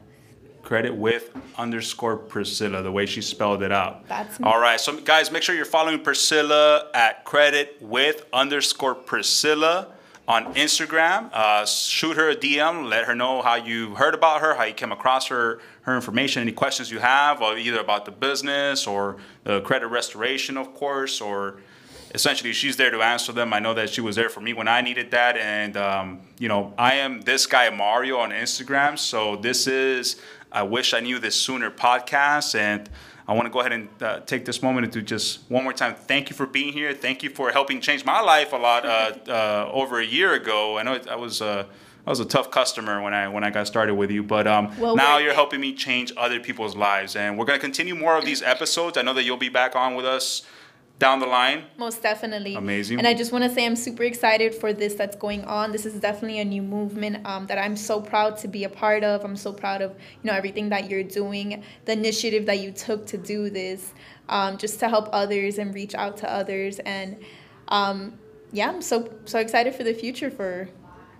credit 0.63 0.95
with 0.95 1.31
underscore 1.57 2.15
Priscilla, 2.17 2.81
the 2.81 2.91
way 2.91 3.05
she 3.05 3.21
spelled 3.21 3.61
it 3.63 3.71
out. 3.71 4.07
That's 4.07 4.39
me. 4.39 4.45
All 4.45 4.59
right. 4.59 4.79
So, 4.79 4.97
guys, 5.01 5.31
make 5.31 5.43
sure 5.43 5.53
you're 5.55 5.65
following 5.65 6.01
Priscilla 6.01 6.89
at 6.93 7.23
credit 7.25 7.77
with 7.81 8.25
underscore 8.31 8.95
Priscilla 8.95 9.87
on 10.27 10.53
Instagram. 10.55 11.29
Uh, 11.33 11.65
shoot 11.65 12.15
her 12.15 12.29
a 12.29 12.35
DM. 12.35 12.87
Let 12.89 13.05
her 13.05 13.15
know 13.15 13.41
how 13.41 13.55
you 13.55 13.95
heard 13.95 14.13
about 14.13 14.39
her, 14.41 14.53
how 14.55 14.63
you 14.63 14.73
came 14.73 14.91
across 14.93 15.27
her, 15.27 15.59
her 15.81 15.95
information, 15.95 16.41
any 16.41 16.51
questions 16.51 16.91
you 16.91 16.99
have, 16.99 17.41
either 17.41 17.79
about 17.79 18.05
the 18.05 18.11
business 18.11 18.85
or 18.85 19.17
the 19.43 19.61
credit 19.61 19.87
restoration, 19.87 20.57
of 20.57 20.73
course, 20.73 21.21
or 21.21 21.59
essentially 22.13 22.53
she's 22.53 22.77
there 22.77 22.91
to 22.91 23.01
answer 23.01 23.31
them. 23.31 23.53
I 23.53 23.59
know 23.59 23.73
that 23.73 23.89
she 23.89 24.01
was 24.01 24.15
there 24.15 24.29
for 24.29 24.41
me 24.41 24.53
when 24.53 24.67
I 24.67 24.81
needed 24.81 25.11
that, 25.11 25.37
and 25.37 25.77
um, 25.77 26.21
you 26.37 26.47
know 26.47 26.73
I 26.77 26.95
am 26.95 27.21
this 27.21 27.45
guy 27.45 27.69
Mario 27.69 28.17
on 28.17 28.31
Instagram. 28.31 28.97
So 28.97 29.37
this 29.37 29.67
is 29.67 30.21
I 30.51 30.63
wish 30.63 30.93
I 30.93 30.99
knew 30.99 31.19
this 31.19 31.35
sooner 31.35 31.71
podcast, 31.71 32.53
and 32.53 32.89
I 33.27 33.33
want 33.33 33.45
to 33.45 33.49
go 33.49 33.61
ahead 33.61 33.71
and 33.71 33.89
uh, 34.01 34.19
take 34.21 34.45
this 34.45 34.61
moment 34.61 34.91
to 34.93 35.01
just 35.01 35.49
one 35.49 35.63
more 35.63 35.73
time 35.73 35.95
thank 35.95 36.29
you 36.29 36.35
for 36.35 36.45
being 36.45 36.73
here. 36.73 36.93
Thank 36.93 37.23
you 37.23 37.29
for 37.29 37.51
helping 37.51 37.81
change 37.81 38.05
my 38.05 38.21
life 38.21 38.53
a 38.53 38.57
lot 38.57 38.85
uh, 38.85 39.13
uh, 39.27 39.69
over 39.71 39.99
a 39.99 40.05
year 40.05 40.33
ago. 40.33 40.77
I 40.77 40.83
know 40.83 40.93
it, 40.93 41.07
I 41.07 41.15
was. 41.15 41.41
I 42.05 42.09
was 42.09 42.19
a 42.19 42.25
tough 42.25 42.49
customer 42.49 43.01
when 43.01 43.13
I 43.13 43.27
when 43.27 43.43
I 43.43 43.49
got 43.49 43.67
started 43.67 43.95
with 43.95 44.11
you, 44.11 44.23
but 44.23 44.47
um, 44.47 44.77
Well 44.79 44.95
now 44.95 45.17
you're 45.17 45.33
helping 45.33 45.61
me 45.61 45.73
change 45.73 46.11
other 46.17 46.39
people's 46.39 46.75
lives, 46.75 47.15
and 47.15 47.37
we're 47.37 47.45
gonna 47.45 47.59
continue 47.59 47.95
more 47.95 48.17
of 48.17 48.25
these 48.25 48.41
episodes. 48.41 48.97
I 48.97 49.01
know 49.01 49.13
that 49.13 49.23
you'll 49.23 49.37
be 49.37 49.49
back 49.49 49.75
on 49.75 49.95
with 49.95 50.05
us 50.05 50.43
down 51.01 51.19
the 51.19 51.25
line. 51.25 51.63
Most 51.77 52.03
definitely. 52.03 52.53
Amazing. 52.53 52.99
And 52.99 53.07
I 53.07 53.15
just 53.15 53.31
want 53.31 53.43
to 53.43 53.49
say 53.49 53.65
I'm 53.65 53.75
super 53.75 54.03
excited 54.03 54.53
for 54.53 54.71
this 54.71 54.93
that's 54.93 55.15
going 55.15 55.43
on. 55.45 55.71
This 55.71 55.85
is 55.87 55.99
definitely 55.99 56.39
a 56.39 56.45
new 56.45 56.61
movement 56.61 57.25
um, 57.25 57.47
that 57.47 57.57
I'm 57.57 57.75
so 57.75 57.99
proud 57.99 58.37
to 58.37 58.47
be 58.47 58.65
a 58.65 58.69
part 58.69 59.03
of. 59.03 59.25
I'm 59.25 59.35
so 59.35 59.51
proud 59.51 59.81
of 59.81 59.91
you 59.91 60.29
know 60.29 60.33
everything 60.33 60.69
that 60.69 60.89
you're 60.89 61.03
doing, 61.03 61.63
the 61.85 61.93
initiative 61.93 62.45
that 62.45 62.59
you 62.59 62.71
took 62.71 63.07
to 63.07 63.17
do 63.17 63.49
this, 63.49 63.93
um, 64.29 64.57
just 64.57 64.79
to 64.79 64.87
help 64.89 65.09
others 65.11 65.57
and 65.57 65.73
reach 65.73 65.95
out 65.95 66.17
to 66.17 66.31
others. 66.31 66.77
And 66.79 67.17
um, 67.69 68.19
yeah, 68.51 68.69
I'm 68.69 68.81
so 68.81 69.11
so 69.25 69.39
excited 69.39 69.73
for 69.73 69.83
the 69.83 69.93
future 69.93 70.29
for 70.29 70.69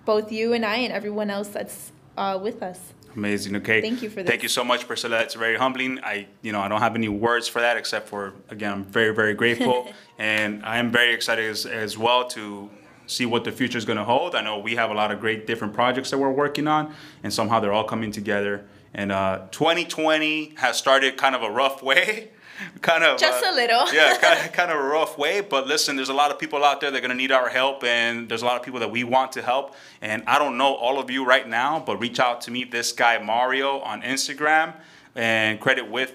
both 0.06 0.32
you 0.32 0.54
and 0.54 0.66
I 0.66 0.78
and 0.78 0.94
everyone 0.94 1.30
else 1.30 1.50
that's 1.50 1.92
uh, 2.18 2.40
with 2.42 2.62
us. 2.62 2.94
Amazing. 3.16 3.56
Okay. 3.58 3.82
Thank 3.82 4.02
you 4.02 4.10
for 4.10 4.24
that. 4.24 4.30
Thank 4.30 4.44
you 4.44 4.50
so 4.50 4.64
much, 4.64 4.88
Priscilla. 4.88 5.20
It's 5.20 5.34
very 5.34 5.58
humbling. 5.58 6.00
I, 6.04 6.28
you 6.42 6.52
know, 6.52 6.62
I 6.62 6.68
don't 6.68 6.80
have 6.80 6.96
any 6.96 7.10
words 7.10 7.48
for 7.48 7.60
that 7.60 7.76
except 7.78 8.08
for 8.08 8.34
again, 8.50 8.72
I'm 8.72 8.84
very, 8.86 9.14
very 9.14 9.34
grateful, 9.34 9.92
and 10.18 10.64
I 10.66 10.78
am 10.78 10.92
very 10.92 11.14
excited 11.14 11.46
as, 11.50 11.66
as 11.66 11.98
well 11.98 12.28
to 12.30 12.70
see 13.08 13.26
what 13.26 13.44
the 13.44 13.52
future 13.52 13.78
is 13.78 13.86
going 13.86 13.98
to 13.98 14.06
hold. 14.06 14.36
I 14.36 14.42
know 14.42 14.60
we 14.60 14.76
have 14.76 14.90
a 14.90 14.94
lot 14.94 15.12
of 15.12 15.20
great 15.20 15.46
different 15.46 15.74
projects 15.74 16.10
that 16.12 16.18
we're 16.18 16.32
working 16.32 16.68
on, 16.68 16.94
and 17.24 17.34
somehow 17.34 17.60
they're 17.60 17.74
all 17.74 17.84
coming 17.84 18.12
together. 18.12 18.66
And 18.94 19.12
uh, 19.12 19.48
2020 19.52 20.56
has 20.58 20.78
started 20.78 21.18
kind 21.18 21.36
of 21.36 21.44
a 21.44 21.52
rough 21.52 21.84
way. 21.84 22.32
Kind 22.82 23.04
of 23.04 23.19
Just 23.19 23.43
uh, 23.43 23.52
a 23.52 23.54
little. 23.54 23.93
yeah, 23.93 24.17
kind 24.17 24.45
of, 24.45 24.52
kind 24.54 24.71
of 24.71 24.78
a 24.78 24.84
rough 24.84 25.17
way. 25.17 25.41
But 25.41 25.67
listen, 25.67 25.95
there's 25.95 26.10
a 26.10 26.13
lot 26.13 26.32
of 26.32 26.39
people 26.39 26.63
out 26.63 26.82
there 26.82 26.91
that 26.91 26.97
are 26.97 27.02
going 27.02 27.10
to 27.10 27.15
need 27.15 27.32
our 27.32 27.50
help, 27.50 27.84
and 27.84 28.28
there's 28.30 28.41
a 28.41 28.45
lot 28.45 28.58
of 28.58 28.63
people 28.63 28.80
that 28.80 28.91
we 28.91 29.04
want 29.04 29.32
to 29.34 29.41
help. 29.41 29.76
And 30.02 30.24
I 30.28 30.39
don't 30.39 30.58
know 30.58 30.74
all 30.76 31.00
of 31.00 31.10
you 31.10 31.26
right 31.26 31.47
now, 31.47 31.80
but 31.80 31.97
reach 31.97 32.19
out 32.19 32.41
to 32.41 32.52
me, 32.52 32.63
this 32.63 32.91
guy 32.91 33.17
Mario, 33.19 33.80
on 33.80 34.02
Instagram, 34.02 34.74
and 35.15 35.60
credit 35.60 35.89
with 35.89 36.13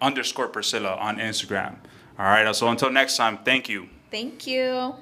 underscore 0.00 0.48
Priscilla 0.48 0.94
on 0.96 1.18
Instagram. 1.18 1.76
All 2.18 2.26
right. 2.26 2.54
So 2.54 2.68
until 2.68 2.90
next 2.90 3.16
time, 3.16 3.38
thank 3.44 3.68
you. 3.68 3.88
Thank 4.10 4.46
you. 4.46 4.94